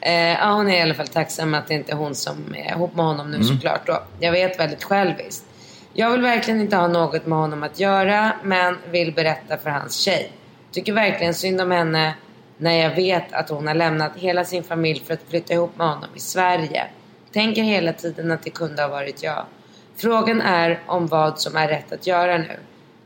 [0.00, 2.74] Eh, ja, hon är i alla fall tacksam att det inte är hon som är
[2.74, 3.86] ihop med honom nu såklart.
[3.86, 4.02] Då.
[4.20, 5.44] Jag vet väldigt själviskt.
[5.92, 9.96] Jag vill verkligen inte ha något med honom att göra, men vill berätta för hans
[10.00, 10.32] tjej.
[10.72, 12.14] Tycker verkligen synd om henne
[12.58, 15.88] när jag vet att hon har lämnat hela sin familj för att flytta ihop med
[15.88, 16.86] honom i Sverige.
[17.36, 19.44] Tänker hela tiden att det kunde ha varit jag.
[19.96, 22.56] Frågan är om vad som är rätt att göra nu.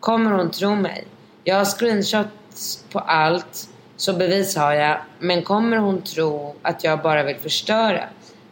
[0.00, 1.04] Kommer hon tro mig?
[1.44, 4.98] Jag har screenshots på allt, så bevis har jag.
[5.18, 8.04] Men kommer hon tro att jag bara vill förstöra?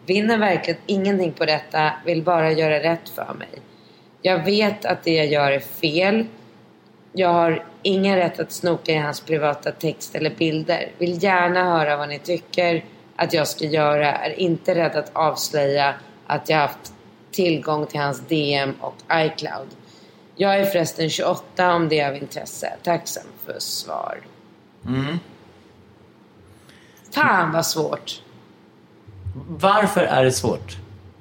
[0.06, 3.62] Vinner verkligen ingenting på detta, vill bara göra rätt för mig.
[4.22, 6.26] Jag vet att det jag gör är fel.
[7.12, 10.88] Jag har ingen rätt att snoka i hans privata text eller bilder.
[10.98, 12.84] Vill gärna höra vad ni tycker
[13.18, 14.12] att jag ska göra.
[14.12, 15.94] Är inte rädd att avslöja
[16.26, 16.92] att jag haft
[17.30, 19.68] tillgång till hans DM och iCloud.
[20.36, 22.72] Jag är förresten 28 om det är av intresse.
[22.82, 24.20] Tacksam för svar.
[27.10, 28.22] Fan vad svårt.
[29.48, 30.76] Varför är det svårt?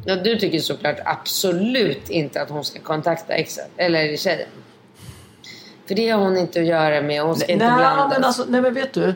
[0.06, 4.50] Ja, du tycker såklart absolut inte att hon ska kontakta exet, eller tjejen.
[5.88, 7.22] För det har hon inte att göra med.
[7.22, 8.14] Hon ska inte nej, blandas.
[8.14, 9.16] men alltså, nej men vet du.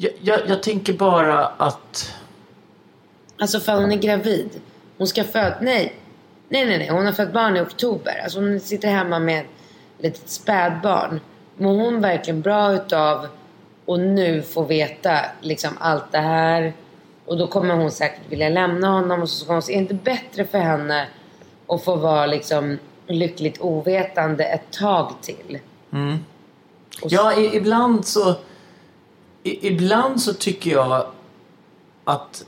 [0.00, 2.14] Jag, jag, jag tänker bara att...
[3.40, 4.60] Alltså för hon är gravid.
[4.98, 5.54] Hon ska föda...
[5.60, 5.94] Nej.
[6.48, 6.88] Nej, nej, nej.
[6.88, 8.20] Hon har fött barn i oktober.
[8.24, 9.46] Alltså hon sitter hemma med ett
[9.98, 11.20] litet spädbarn.
[11.56, 13.24] Mår hon verkligen bra utav
[13.86, 16.72] att nu få veta liksom allt det här?
[17.24, 19.94] Och då kommer hon säkert vilja lämna honom och så ska hon är det inte
[19.94, 21.06] bättre för henne
[21.66, 25.58] att få vara liksom lyckligt ovetande ett tag till?
[27.02, 28.34] Och så- Ja, i, ibland så...
[29.62, 31.06] Ibland så tycker jag
[32.04, 32.44] att...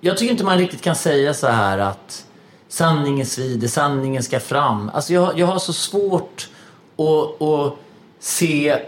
[0.00, 2.26] Jag tycker inte man riktigt kan säga så här att
[2.68, 4.90] sanningen svider, sanningen ska fram.
[4.94, 6.48] Alltså jag, jag har så svårt
[6.96, 7.74] att, att
[8.18, 8.78] se...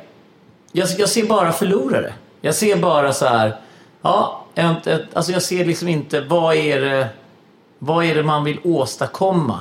[0.72, 2.14] Jag, jag ser bara förlorare.
[2.40, 3.60] Jag ser bara så här...
[4.02, 7.08] Ja, ett, ett, alltså jag ser liksom inte vad är det,
[7.78, 9.60] vad är det man vill åstadkomma.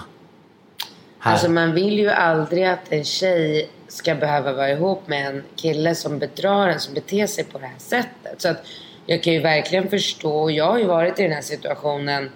[1.23, 1.31] Här.
[1.31, 5.95] Alltså man vill ju aldrig att en tjej ska behöva vara ihop med en kille
[5.95, 8.41] som bedrar en, som beter sig på det här sättet.
[8.41, 8.65] Så att
[9.05, 12.29] jag kan ju verkligen förstå, och jag har ju varit i den här situationen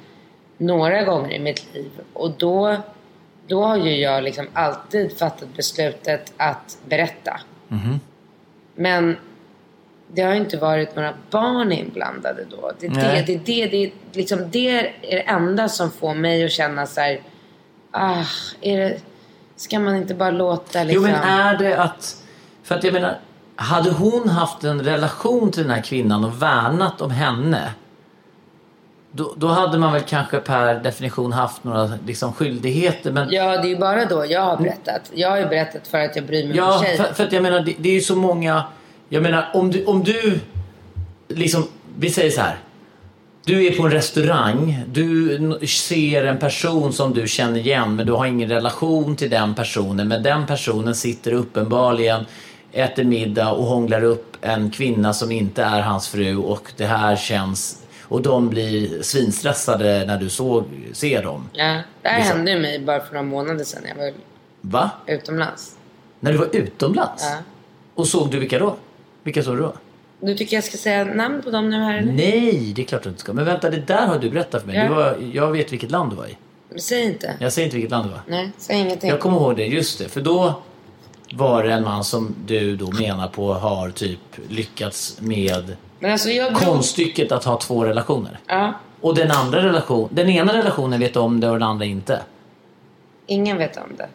[0.58, 1.92] några gånger i mitt liv.
[2.14, 2.78] Och då,
[3.48, 7.40] då har ju jag liksom alltid fattat beslutet att berätta.
[8.76, 9.18] Men
[10.08, 12.72] det har ju inte varit några barn inblandade då.
[12.80, 16.46] Det är det, det, det, det, är liksom, det är det enda som får mig
[16.46, 17.22] att känna så här,
[17.96, 18.26] ah,
[18.62, 19.02] är det,
[19.56, 21.02] ska man inte bara låta Jo liksom...
[21.04, 22.24] men är det att...
[22.64, 23.20] För att jag menar,
[23.56, 27.70] hade hon haft en relation till den här kvinnan och värnat om henne.
[29.12, 33.12] Då, då hade man väl kanske per definition haft några liksom, skyldigheter.
[33.12, 35.12] Men Ja, det är ju bara då jag har berättat.
[35.14, 36.98] Jag har ju berättat för att jag bryr mig om Ja, tjejen.
[36.98, 38.64] för, för att jag menar, det, det är ju så många...
[39.10, 40.40] Jag menar, om du, om du
[41.28, 41.68] liksom...
[41.98, 42.58] Vi säger så här.
[43.46, 48.14] Du är på en restaurang, du ser en person som du känner igen men du
[48.14, 50.08] har ingen relation till den personen.
[50.08, 52.26] Men den personen sitter uppenbarligen,
[52.72, 57.16] äter middag och hånglar upp en kvinna som inte är hans fru och det här
[57.16, 57.82] känns...
[58.08, 61.50] Och de blir svinstressade när du såg, ser dem.
[61.54, 62.38] Ja, det här Liksom.
[62.38, 63.82] hände ju mig bara för några månader sedan.
[63.88, 64.14] Jag var
[64.62, 64.92] Va?
[65.08, 65.76] utomlands.
[66.20, 67.24] När du var utomlands?
[67.24, 67.38] Ja.
[67.96, 68.76] Och såg du vilka då?
[69.24, 69.74] Vilka såg du då?
[70.26, 72.12] Du tycker jag ska säga namn på dem nu här eller?
[72.12, 73.34] Nej, det är klart du inte ska.
[73.34, 74.78] Men vänta, det där har du berättat för mig.
[74.78, 74.88] Ja.
[74.88, 76.38] Du var, jag vet vilket land du var i.
[76.80, 77.34] Säg inte.
[77.40, 78.22] Jag säger inte vilket land du var.
[78.28, 79.10] Nej, säg ingenting.
[79.10, 80.10] Jag kommer ihåg det, just det.
[80.10, 80.62] För då
[81.34, 84.20] var det en man som du då menar på har typ
[84.50, 88.40] lyckats med Men alltså jag konststycket att ha två relationer.
[88.48, 92.22] Ja, Och den andra relation, den ena relationen vet om det och den andra inte.
[93.28, 94.08] ingen vet om det.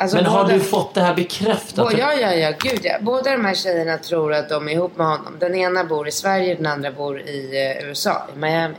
[0.00, 1.86] Alltså, Men har båda- du fått det här bekräftat?
[1.92, 2.52] Bå- Ja, ja, ja.
[2.58, 2.96] Gud ja.
[3.00, 5.36] Båda de här tjejerna tror att de är ihop med honom.
[5.38, 8.74] Den ena bor i Sverige, den andra bor i eh, USA, i Miami.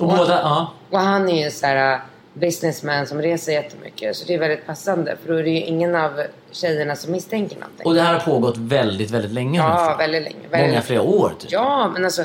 [0.00, 0.72] Och båda, ja.
[0.90, 2.00] Och han är ju så här uh,
[2.34, 4.16] businessman som reser jättemycket.
[4.16, 5.16] Så det är väldigt passande.
[5.22, 6.20] För då är det ju ingen av
[6.50, 7.86] tjejerna som misstänker någonting.
[7.86, 9.58] Och det här har pågått väldigt, väldigt länge.
[9.58, 10.48] Ja, väldigt länge.
[10.50, 11.52] Väldigt Många flera år typ.
[11.52, 12.24] Ja, men alltså.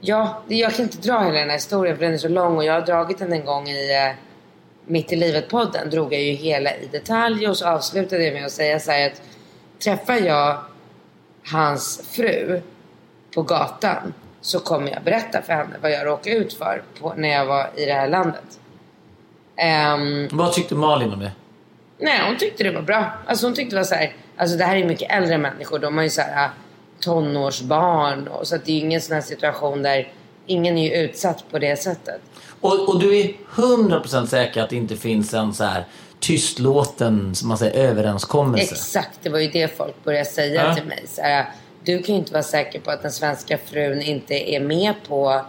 [0.00, 2.64] Ja, jag kan inte dra hela den här historien för den är så lång och
[2.64, 4.25] jag har dragit den en gång i eh,
[4.86, 5.90] Mitt i livet-podden.
[5.90, 9.06] Drog jag ju hela i detalj och så avslutade jag med att säga så här
[9.06, 9.22] att
[9.84, 10.58] träffar jag
[11.52, 12.60] hans fru
[13.34, 17.28] på gatan så kommer jag berätta för henne vad jag råkade ut för på, när
[17.28, 18.60] jag var i det här landet.
[19.56, 21.32] Ehm, Vad tyckte Malin om det?
[21.98, 23.12] Nej, hon tyckte det var bra.
[23.26, 25.78] Alltså hon tyckte det var så här, alltså det här är mycket äldre människor.
[25.78, 26.50] De har ju så här äh,
[27.00, 28.28] tonårsbarn.
[28.28, 30.12] Och, så att det är ingen sån här situation där
[30.46, 32.20] ingen är utsatt på det sättet.
[32.66, 35.84] Och, och du är 100% säker att det inte finns en så här
[36.20, 38.74] tystlåten som man säger, överenskommelse?
[38.74, 40.74] Exakt, det var ju det folk började säga Ja.
[40.74, 41.04] till mig.
[41.06, 41.46] Så här,
[41.84, 45.42] du kan ju inte vara säker på att den svenska frun inte är med på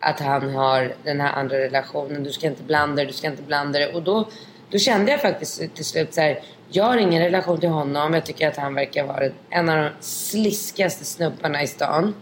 [0.00, 2.22] att han har den här andra relationen.
[2.24, 3.92] Du ska inte blanda det, du ska inte blanda det.
[3.94, 4.28] Och då,
[4.70, 6.40] då kände jag faktiskt till slut så här,
[6.70, 8.14] jag har ingen relation till honom.
[8.14, 12.14] Jag tycker att han verkar vara en av de sliskigaste snubbarna i stan.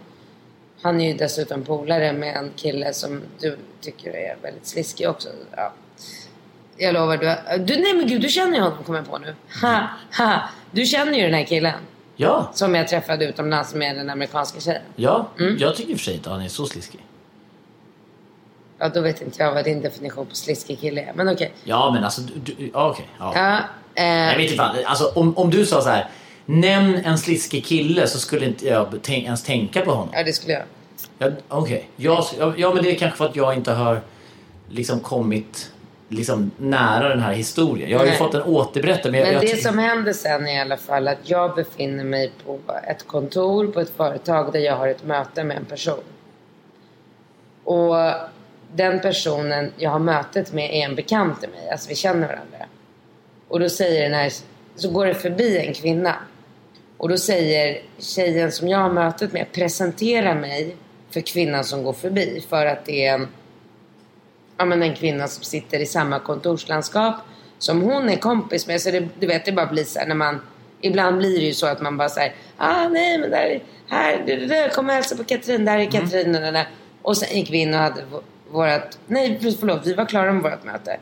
[0.86, 5.28] Han är ju dessutom polare med en kille som du tycker är väldigt sliskig också.
[5.56, 5.72] Ja.
[6.76, 9.34] Jag lovar, du, du Nej men gud, du känner ju honom kommer jag på nu.
[9.62, 9.86] Ha,
[10.18, 10.42] ha.
[10.70, 11.80] Du känner ju den här killen.
[12.16, 14.82] Ja, Som jag träffade utomlands med den amerikanska tjejen.
[14.96, 15.28] ja.
[15.40, 15.56] Mm.
[15.58, 17.00] Jag tycker i och för sig inte han är så sliskig.
[18.78, 21.12] Ja, då vet inte jag vad din definition på sliskig kille är.
[21.14, 21.52] Men okej.
[21.64, 23.08] Ja, men alltså, du, du, ja, okej.
[23.18, 23.32] ja.
[23.34, 23.58] Ja,
[23.94, 26.08] eh, Jag vet inte fan, alltså om, om du sa så här,
[26.46, 30.08] nämn en sliskig kille så skulle inte jag tänk, ens tänka på honom.
[30.12, 30.62] ja, det skulle jag.
[31.18, 32.24] Ja, Okej, jag,
[32.56, 34.00] ja men det är kanske för att jag inte har
[34.68, 35.72] liksom kommit
[36.08, 37.90] liksom nära den här historien.
[37.90, 38.18] Jag har ju Nej.
[38.18, 39.10] fått en återberättelse.
[39.10, 42.58] Men, Men jag, det som händer sen i alla fall att jag befinner mig på
[42.88, 46.04] ett kontor på ett företag där jag har ett möte med en person.
[47.64, 47.94] Och
[48.74, 51.70] den personen jag har mötet med är en bekant till mig.
[51.70, 52.66] Alltså vi känner varandra.
[53.48, 54.32] Och då säger den här,
[54.76, 56.14] så går det förbi en kvinna.
[56.96, 60.76] Och då säger tjejen som jag har mötet med, presentera mig
[61.10, 62.44] för kvinnan som går förbi.
[62.48, 63.26] För att det är
[64.56, 67.14] ja, men en kvinna som sitter i samma kontorslandskap
[67.58, 68.80] som hon är kompis med.
[68.80, 70.40] Så det, du vet, det bara blir så här när man
[70.80, 74.36] Ibland blir det ju så att man bara säger ah nej men där, här, det
[74.46, 76.68] där, kom och hälsa på Katrin, där är Katrin och den där.
[77.02, 78.18] Och sen gick vi in och hade v-
[78.50, 80.96] vårat, nej förlåt, vi var klara med vårt möte.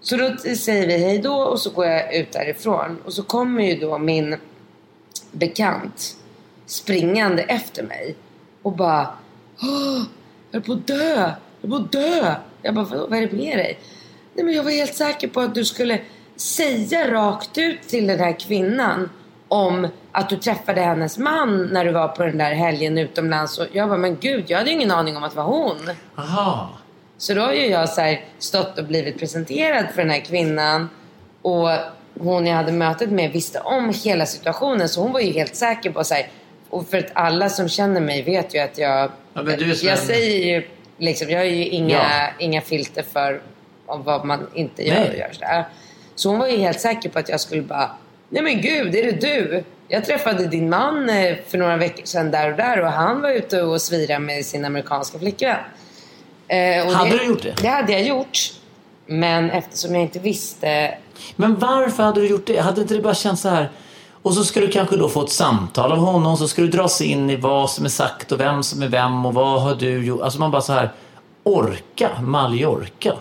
[0.00, 2.98] Så då säger vi hej då och så går jag ut därifrån.
[3.04, 4.36] Och så kommer ju då min
[5.32, 6.16] bekant
[6.66, 8.14] springande efter mig
[8.62, 9.08] och bara
[9.62, 10.02] Åh,
[10.50, 12.34] jag är på att dö, jag är på att dö.
[12.62, 13.78] Jag bara, "Vadå, vad är det med dig?
[14.34, 15.98] Nej men jag var helt säker på att du skulle
[16.36, 19.10] säga rakt ut till den här kvinnan
[19.48, 23.58] om att du träffade hennes man när du var på den där helgen utomlands.
[23.58, 25.90] Och jag bara, men gud, jag hade ju ingen aning om att det var hon.
[26.16, 26.70] Aha.
[27.18, 30.88] Så då har ju jag så här stått och blivit presenterad för den här kvinnan.
[31.42, 31.68] Och
[32.20, 34.88] hon jag hade mötet med visste om hela situationen.
[34.88, 36.28] Så hon var ju helt säker på så här,
[36.70, 39.10] Och för att alla som känner mig vet ju att jag...
[39.34, 39.42] Ja,
[39.82, 40.66] jag en- säger ju
[40.98, 42.28] liksom, jag har ju inga, Ja.
[42.38, 43.40] inga filter för
[43.86, 45.08] om vad man inte gör Nej.
[45.10, 45.64] och gör sådär.
[46.14, 47.90] Så hon var ju helt säker på att jag skulle bara...
[48.28, 49.64] Nej men gud, är det du?
[49.88, 53.30] Jag träffade din man eh, för några veckor sedan där och där och han var
[53.30, 55.56] ute och svirade med sin amerikanska flickvän.
[56.48, 57.54] Eh, Hade du gjort det?
[57.62, 58.38] Det hade jag gjort.
[59.06, 60.94] Men eftersom jag inte visste...
[61.36, 62.58] Men varför hade du gjort det?
[62.60, 63.70] Hade inte det bara känts så här?
[64.22, 67.00] Och så ska du kanske då få ett samtal av honom, så ska du dras
[67.00, 70.06] in i vad som är sagt och vem som är vem och vad har du
[70.06, 70.20] gjort?
[70.20, 70.92] Alltså man bara så här,
[71.42, 73.16] orka, Mallorca.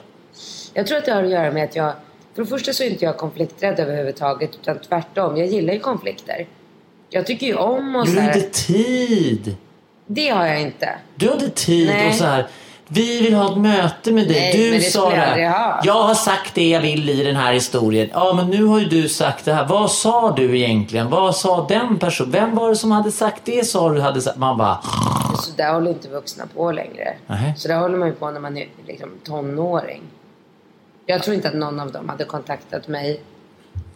[0.73, 1.93] Jag tror att det har att göra med att jag...
[2.35, 4.55] För det första så är inte jag konflikträdd överhuvudtaget.
[4.61, 5.37] Utan tvärtom.
[5.37, 6.47] Jag gillar ju konflikter.
[7.09, 9.55] Jag tycker ju om och Du så har här, inte tid.
[10.05, 10.89] Det har jag inte.
[11.15, 12.09] Du har inte tid Nej.
[12.09, 12.47] och så här.
[12.91, 14.51] Vi vill ha ett möte med dig.
[14.53, 15.79] Nej, du sa det jag.
[15.83, 18.09] Jag har sagt det jag vill i den här historien.
[18.13, 19.67] Ja, men nu har ju du sagt det här.
[19.67, 21.09] Vad sa du egentligen?
[21.09, 22.31] Vad sa den personen?
[22.31, 23.65] Vem var det som hade sagt det?
[23.65, 24.37] Sa du hade sagt.
[24.37, 24.77] Man bara.
[25.39, 27.13] Så där håller inte vuxna på längre.
[27.27, 27.53] Nej.
[27.57, 30.01] Så där håller man ju på när man är liksom, tonåring.
[31.05, 33.21] Jag tror inte att någon av dem hade kontaktat mig.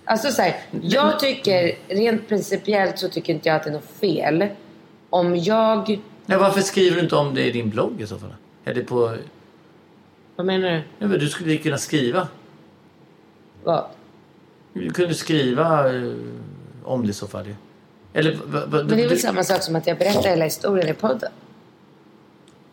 [0.06, 4.00] Alltså så här, jag tycker rent principiellt så tycker inte jag att det är något
[4.02, 4.48] fel.
[5.10, 6.00] Om jag...
[6.26, 8.34] Nej, varför skriver du inte om det i din blogg i så fall?
[8.66, 9.16] Eller på...
[10.36, 10.76] Vad menar du?
[11.00, 12.28] Ja, men du skulle kunna skriva.
[13.64, 13.86] Vad?
[14.74, 16.12] Du kunde skriva eh,
[16.84, 17.56] om det i så fall ju.
[18.14, 18.70] Eller vad...
[18.70, 21.32] vad- Men det är väl samma sak som att jag berättar hela historien i podden.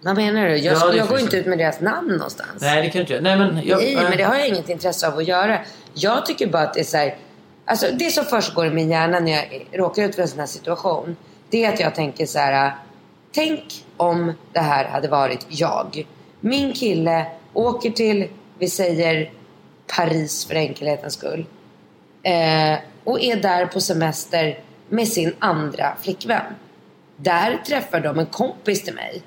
[0.02, 0.56] Vad menar du?
[0.56, 2.50] Jag, Ja, det jag går finns- inte ut med deras namn någonstans.
[2.60, 3.22] Nej, det kan du inte göra.
[3.22, 3.66] Nej, men...
[3.66, 5.58] Jag, Nej, men det har jag inget intresse av att göra.
[5.94, 7.16] Jag tycker bara att det är så här,
[7.64, 10.46] Alltså det som försiggår i min hjärna när jag råkar ut för en sån här
[10.46, 11.16] situation.
[11.50, 12.74] Det är att jag tänker så här.
[13.32, 16.06] Tänk om det här hade varit jag.
[16.40, 18.28] Min kille åker till,
[18.58, 19.30] vi säger
[19.96, 21.46] Paris för enkelhetens skull.
[22.22, 24.58] Eh, och är där på semester
[24.88, 26.54] med sin andra flickvän.
[27.16, 29.22] Där träffar de en kompis till mig.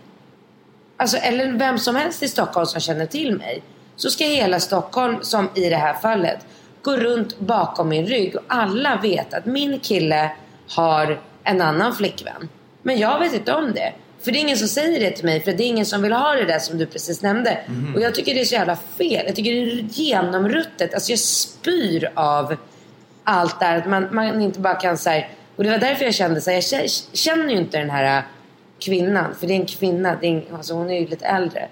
[0.98, 3.64] Alltså, eller vem som helst i Stockholm som känner till mig.
[3.96, 6.46] Så ska hela Stockholm, som i det här fallet,
[6.82, 8.36] gå runt bakom min rygg.
[8.36, 10.32] Och alla vet att min kille
[10.70, 12.50] har en annan flickvän.
[12.84, 13.94] Men jag vet inte om det.
[14.22, 15.40] För det är ingen som säger det till mig.
[15.42, 17.58] För det är ingen som vill ha det där som du precis nämnde.
[17.96, 19.24] Och jag tycker det är så jävla fel.
[19.26, 20.94] Jag tycker det är genomruttet.
[20.94, 22.56] Alltså jag spyr av
[23.24, 23.78] allt där.
[23.78, 25.26] Att man, man inte bara kan säga.
[25.56, 28.18] Och det var därför jag kände så här, jag kä- känner ju inte den här
[28.18, 28.24] äh,
[28.80, 29.36] kvinnan.
[29.40, 31.68] För det är en kvinna, det är en, alltså hon är ju lite äldre.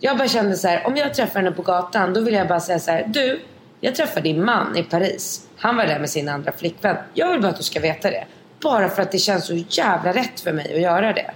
[0.00, 2.60] Jag bara kände så här, om jag träffar henne på gatan då vill jag bara
[2.60, 3.40] säga så här, du,
[3.80, 5.46] jag träffade din man i Paris.
[5.56, 6.96] Han var där med sin andra flickvän.
[7.14, 8.24] Jag vill bara att du ska veta det.
[8.62, 11.30] Bara för att det känns så jävla rätt för mig att göra det.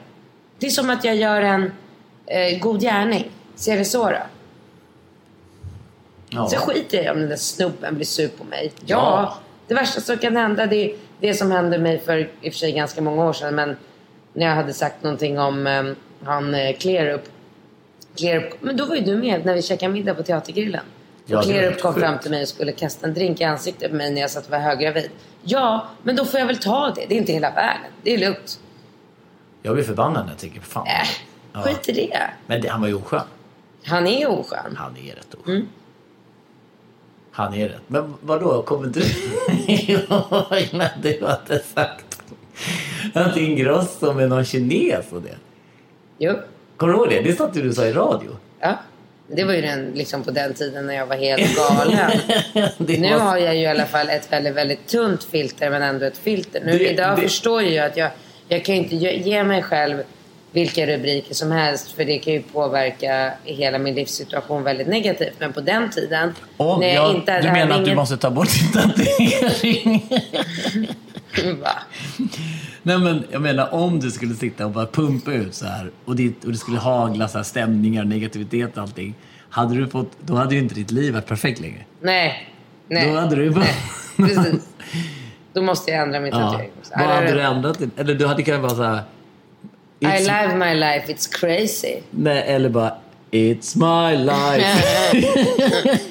[0.59, 1.73] Det är som att jag gör en
[2.27, 3.31] eh, god gärning.
[3.55, 4.17] Ser det så då?
[6.31, 6.49] ja.
[6.49, 8.73] Så skiter jag i om den där snubben blir sur på mig.
[8.81, 9.37] Ja, Ja.
[9.69, 12.59] det värsta som kan hända det är det som hände mig för i och för
[12.59, 13.55] sig ganska många år sedan.
[13.55, 13.77] Men
[14.33, 15.85] när jag hade sagt någonting om eh,
[16.25, 17.29] han eh, Clearup.
[18.17, 18.63] Clearup.
[18.63, 20.85] Men då var ju du med när vi käkade middag på Teatergrillen.
[21.33, 24.11] Och helt kom fram till mig och skulle kasta en drink i ansiktet på mig
[24.11, 25.11] när jag satt och var höggravid.
[25.43, 27.07] Ja, men då får jag väl ta det.
[27.09, 27.91] Det är inte hela världen.
[28.03, 28.61] Det är lugnt.
[29.63, 30.87] Jag blir förbannad när jag tänker på fan.
[30.87, 30.93] Äh,
[31.53, 31.63] Ja.
[31.63, 32.31] skit i det.
[32.47, 33.21] Men det, han var ju oskön.
[33.85, 34.77] Han är oskön.
[34.77, 35.55] Han är rätt oskön.
[35.55, 35.69] Mm.
[37.31, 37.81] Han är rätt.
[37.87, 39.01] Men vadå, kommer du
[40.79, 42.23] när du hade sagt
[43.15, 45.37] att Ingrosso med någon kines och det?
[46.19, 46.35] Jo.
[46.77, 47.21] Kommer du ihåg det?
[47.21, 48.31] Det satt du sa i radio.
[48.61, 48.75] Ja.
[49.29, 52.11] Det var ju den, liksom på den tiden när jag var helt galen.
[52.77, 56.07] Nu var- har jag ju i alla fall ett väldigt, väldigt tunt filter men ändå
[56.07, 56.63] ett filter.
[56.67, 58.11] Nu Det- idag det- förstår jag ju att jag,
[58.49, 60.03] jag kan ju inte ge, mig själv
[60.53, 65.35] vilka rubriker som helst för det kan ju påverka hela min livssituation väldigt negativt.
[65.39, 68.17] Men på den tiden Om, när jag ja, inte du menar att du ingen- måste
[68.17, 70.09] ta bort din tatuering?
[71.63, 71.73] Va?
[72.87, 76.17] Nej men jag menar om du skulle sitta och bara pumpa ut så här och,
[76.17, 79.15] ditt, och det skulle hagla så här stämningar, negativitet och allting.
[79.51, 81.85] Hade du fått, då hade ju inte ditt liv varit perfekt längre.
[82.01, 82.51] Nej.
[82.89, 83.11] Nej.
[83.11, 83.65] Då hade du bara...
[84.17, 84.29] Nej.
[84.29, 84.69] Precis.
[85.53, 86.39] Då måste jag ändra min Ja.
[86.39, 86.71] tatuering.
[86.97, 87.79] Vad hade du ändrat?
[87.97, 89.03] Eller du hade kunnat vara så här...
[90.01, 91.97] I live my life, it's crazy.
[92.11, 92.95] nej, eller bara
[93.31, 94.87] It's my life.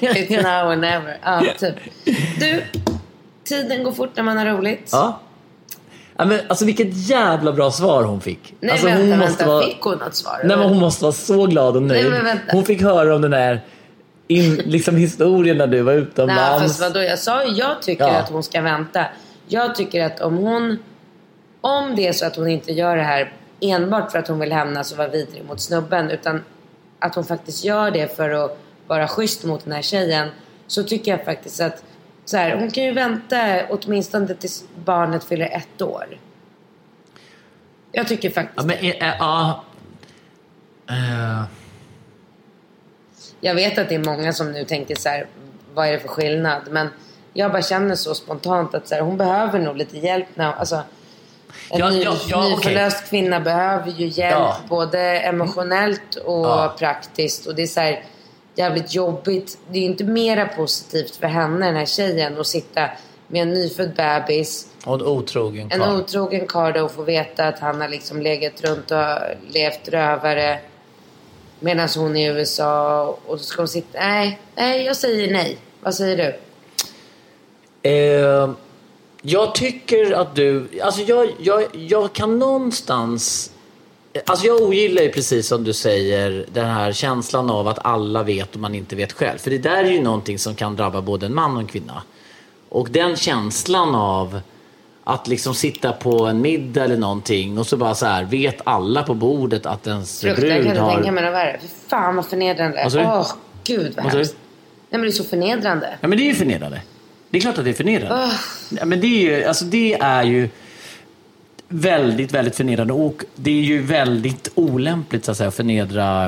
[0.00, 1.18] It's now or never.
[1.22, 1.74] Ja, typ.
[2.40, 2.62] Du,
[3.44, 4.88] tiden går fort när man har roligt.
[4.92, 5.20] ja.
[6.16, 8.54] Ja men, alltså vilket jävla bra svar hon fick.
[8.60, 9.26] Nej, alltså, vänta, hon vänta.
[9.26, 9.62] måste vara...
[9.64, 10.40] Fick hon något svar?
[10.44, 12.10] Nej, men hon måste vara så glad och nöjd.
[12.24, 13.60] Nej, hon fick höra om den där
[14.28, 16.62] in, liksom historien när du var Nej, utomlands.
[16.62, 17.00] fast vadå?
[17.02, 18.16] Jag sa ju, jag tycker Ja.
[18.16, 19.04] att hon ska vänta.
[19.48, 20.78] Jag tycker att om hon...
[21.60, 24.52] Om det är så att hon inte gör det här enbart för att hon vill
[24.52, 26.10] hämnas och vara vidrig mot snubben.
[26.10, 26.42] Utan
[26.98, 30.28] att hon faktiskt gör det för att vara schysst mot den här tjejen.
[30.66, 31.82] Så tycker jag faktiskt att
[32.26, 36.18] så här, hon kan ju vänta åtminstone tills barnet fyller ett år.
[37.92, 39.64] Jag tycker faktiskt Ja, men, eh, ja.
[40.88, 41.42] Eh,
[43.40, 45.26] Jag vet att det är många som nu tänker så här,
[45.74, 46.62] vad är det för skillnad?
[46.70, 46.88] Men
[47.32, 50.26] jag bara känner så spontant att så här, hon behöver nog lite hjälp.
[50.34, 50.76] När, alltså,
[51.70, 54.56] en Ja, ny, ja, ja, nyförlöst kvinna behöver ju hjälp Ja.
[54.68, 57.46] både emotionellt och praktiskt.
[57.46, 58.04] Och det är så här,
[58.56, 59.58] jävligt jobbigt.
[59.70, 62.90] Det är ju inte mera positivt för henne, den här tjejen, att sitta
[63.26, 66.00] med en nyfödd bebis och en otrogen en karl.
[66.00, 69.08] otrogen karl och få veta att han har liksom legat runt och
[69.48, 70.58] levt rövare
[71.60, 73.98] medan hon är i USA och så ska hon sitta...
[73.98, 75.58] Nej, nej, jag säger nej.
[75.80, 76.38] Vad säger du?
[77.90, 78.50] Eh,
[79.22, 80.68] jag tycker att du...
[80.82, 83.52] Alltså jag, jag, jag kan någonstans...
[84.26, 88.54] Alltså jag ogillar ju precis som du säger den här känslan av att alla vet
[88.54, 89.38] och man inte vet själv.
[89.38, 92.02] För det där är ju någonting som kan drabba både en man och en kvinna.
[92.68, 94.40] Och den känslan av
[95.04, 99.02] att liksom sitta på en middag eller någonting och så bara så här vet alla
[99.02, 100.48] på bordet att ens Fruktansvärt.
[100.48, 101.12] Jag kan brud inte tänka har...
[101.12, 101.58] mig något värre.
[101.62, 102.88] Fy fan vad förnedrande.
[102.94, 103.26] Åh,
[103.64, 104.36] gud vad hemskt.
[104.90, 105.98] Nej men det är så förnedrande.
[106.00, 106.80] Ja men det är ju förnedrande.
[107.30, 108.30] Det är klart att det är förnedrande.
[108.68, 110.48] Ja, men det är ju, alltså det är ju
[111.68, 116.26] väldigt, väldigt förnedrande och det är ju väldigt olämpligt så att säga förnedra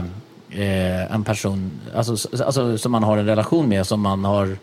[0.51, 4.59] eh, en person alltså, alltså, som man har en relation med, som man har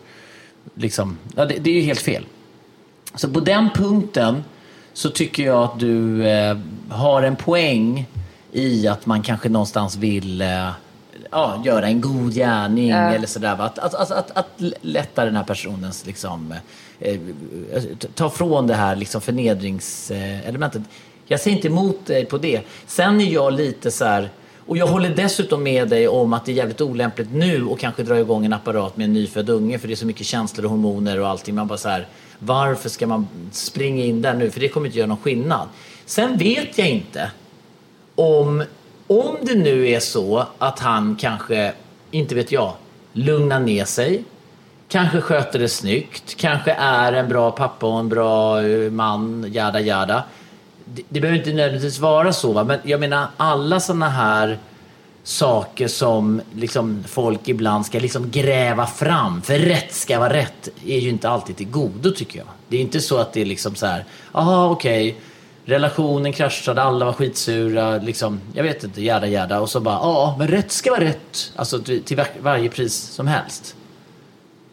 [0.74, 2.26] liksom, ja, det, det är ju helt fel.
[3.14, 4.44] Så på den punkten
[4.92, 6.58] så tycker jag att du eh,
[6.88, 8.06] har en poäng
[8.52, 10.70] i att man kanske någonstans vill eh,
[11.30, 13.56] ja, göra en god gärning eller sådär.
[13.56, 13.64] va?
[13.64, 14.50] Att, att, att, att
[14.80, 16.54] lätta den här personens liksom,
[17.00, 17.20] eh,
[17.74, 20.82] alltså, ta från det här liksom förnedringselementet.
[21.26, 22.60] Jag säger inte emot dig på det.
[22.86, 24.30] Sen är jag lite så här
[24.66, 28.02] och jag håller dessutom med dig om att det är jävligt olämpligt nu och kanske
[28.02, 30.70] dra igång en apparat med en nyfödd unge för det är så mycket känslor och
[30.70, 31.54] hormoner och allting.
[31.54, 32.06] Man bara så här,
[32.38, 34.50] varför ska man springa in där nu?
[34.50, 35.68] För det kommer inte göra någon skillnad.
[36.06, 37.30] Sen vet jag inte
[38.14, 38.64] om,
[39.06, 41.72] om det nu är så att han kanske,
[42.10, 42.72] inte vet jag,
[43.12, 44.24] lugnar ner sig.
[44.96, 46.36] Kanske sköter det snyggt.
[46.36, 50.24] Kanske är en bra pappa och en bra eh, man, jada jada.
[50.84, 52.64] Det, det behöver inte nödvändigtvis vara så va?
[52.64, 54.58] men jag menar alla sådana här
[55.22, 59.42] saker som liksom folk ibland ska liksom gräva fram.
[59.42, 62.48] För rätt ska vara rätt är ju inte alltid till godo tycker jag.
[62.68, 65.16] Det är inte så att det är liksom så här, aha okej,
[65.64, 69.60] relationen kraschade, alla var skitsura, liksom, jag vet inte, jada jada.
[69.60, 71.52] Och så bara, ja men rätt ska vara rätt.
[71.56, 73.76] Alltså till, till var- varje pris som helst.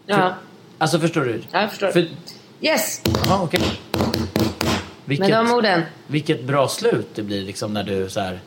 [0.06, 0.34] Ja,
[0.78, 1.42] Alltså förstår du?
[1.52, 1.88] Ja, jag förstår.
[1.92, 2.06] För,
[2.62, 3.02] yes!
[3.28, 3.62] ja, okej.
[5.06, 5.82] Vilket, Med de orden.
[6.08, 8.40] vilket bra slut det blir liksom när du så här,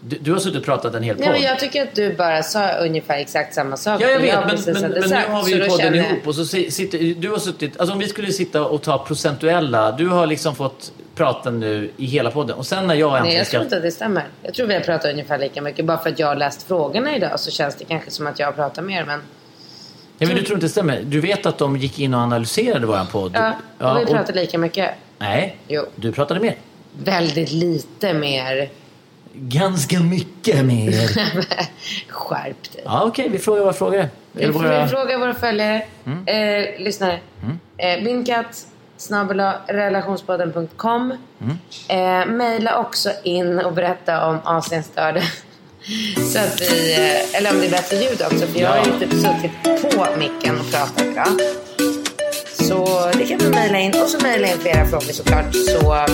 [0.00, 1.24] du, du har suttit och pratat en hel podd.
[1.26, 4.00] Nej, men jag tycker att du bara sa ungefär exakt samma sak.
[4.02, 6.06] Ja, jag vet, men, precis men, hade men nu har vi ju podden känner jag-
[6.06, 8.98] ihop och så si- sitter, du har suttit, alltså om vi skulle sitta och ta
[8.98, 13.18] procentuella, du har liksom fått prata nu i hela podden och sen när jag Nej,
[13.18, 13.52] äntligen jag ska...
[13.56, 14.24] tror inte att det stämmer.
[14.42, 15.84] Jag tror vi har pratat ungefär lika mycket.
[15.84, 18.46] Bara för att jag har läst frågorna idag så känns det kanske som att jag
[18.46, 19.04] har pratat mer.
[19.04, 19.20] Men
[20.26, 21.02] Nej, men du tror inte det stämmer?
[21.04, 23.32] Du vet att de gick in och analyserade våran podd?
[23.78, 24.90] ja, och vi pratar lika mycket.
[25.18, 25.82] Nej, Jo.
[25.96, 26.56] du pratade mer.
[27.04, 28.68] Väldigt lite mer.
[29.34, 30.92] Ganska mycket mer.
[32.08, 32.82] Skärp dig.
[32.84, 34.08] ja, okej, vi frågar våra frågor.
[34.32, 34.88] Vi Eller våra...
[34.88, 36.26] fråga våra följare, Mm.
[36.26, 37.18] eh, lyssnare.
[37.76, 38.66] Eh, min katt
[38.96, 41.12] snabbela relationspodden.com.
[41.40, 41.58] Mm.
[42.28, 45.20] Eh, maila också in och berätta om Asienstörda.
[46.32, 48.46] Så att vi, eh, eller om det är bättre ljud också.
[48.46, 48.98] För jag har ju Ja.
[49.00, 51.26] typ suttit på micken och pratat bra.
[52.68, 53.92] Så det kan man mejla in.
[54.02, 55.54] Och så mejla in flera frågor såklart.
[55.54, 56.06] Så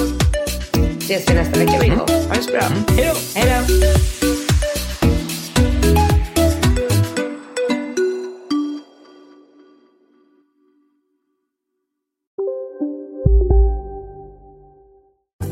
[1.01, 1.99] ses vi nästa vecka Bingo.
[1.99, 2.61] Ha det så bra.
[2.63, 2.85] Mm.
[2.97, 3.41] Hej då!
[3.41, 3.75] Hej då!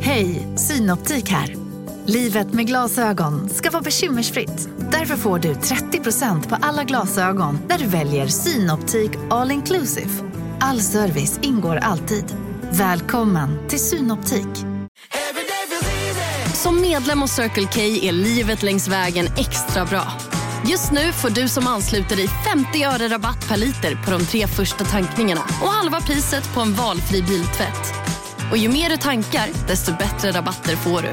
[0.00, 1.65] Hej, Synoptik här.
[2.08, 4.68] Livet med glasögon ska vara bekymmersfritt.
[4.90, 10.10] Därför får du 30% på alla glasögon när du väljer Synoptik All Inclusive.
[10.60, 12.24] All service ingår alltid.
[12.70, 14.48] Välkommen till Synoptik.
[16.54, 20.12] Som medlem hos Circle K är livet längs vägen extra bra.
[20.66, 24.46] Just nu får du som ansluter dig 50 öre rabatt per liter på de tre
[24.46, 27.94] första tankningarna och halva priset på en valfri biltvätt.
[28.50, 31.12] Och ju mer du tankar, desto bättre rabatter får du.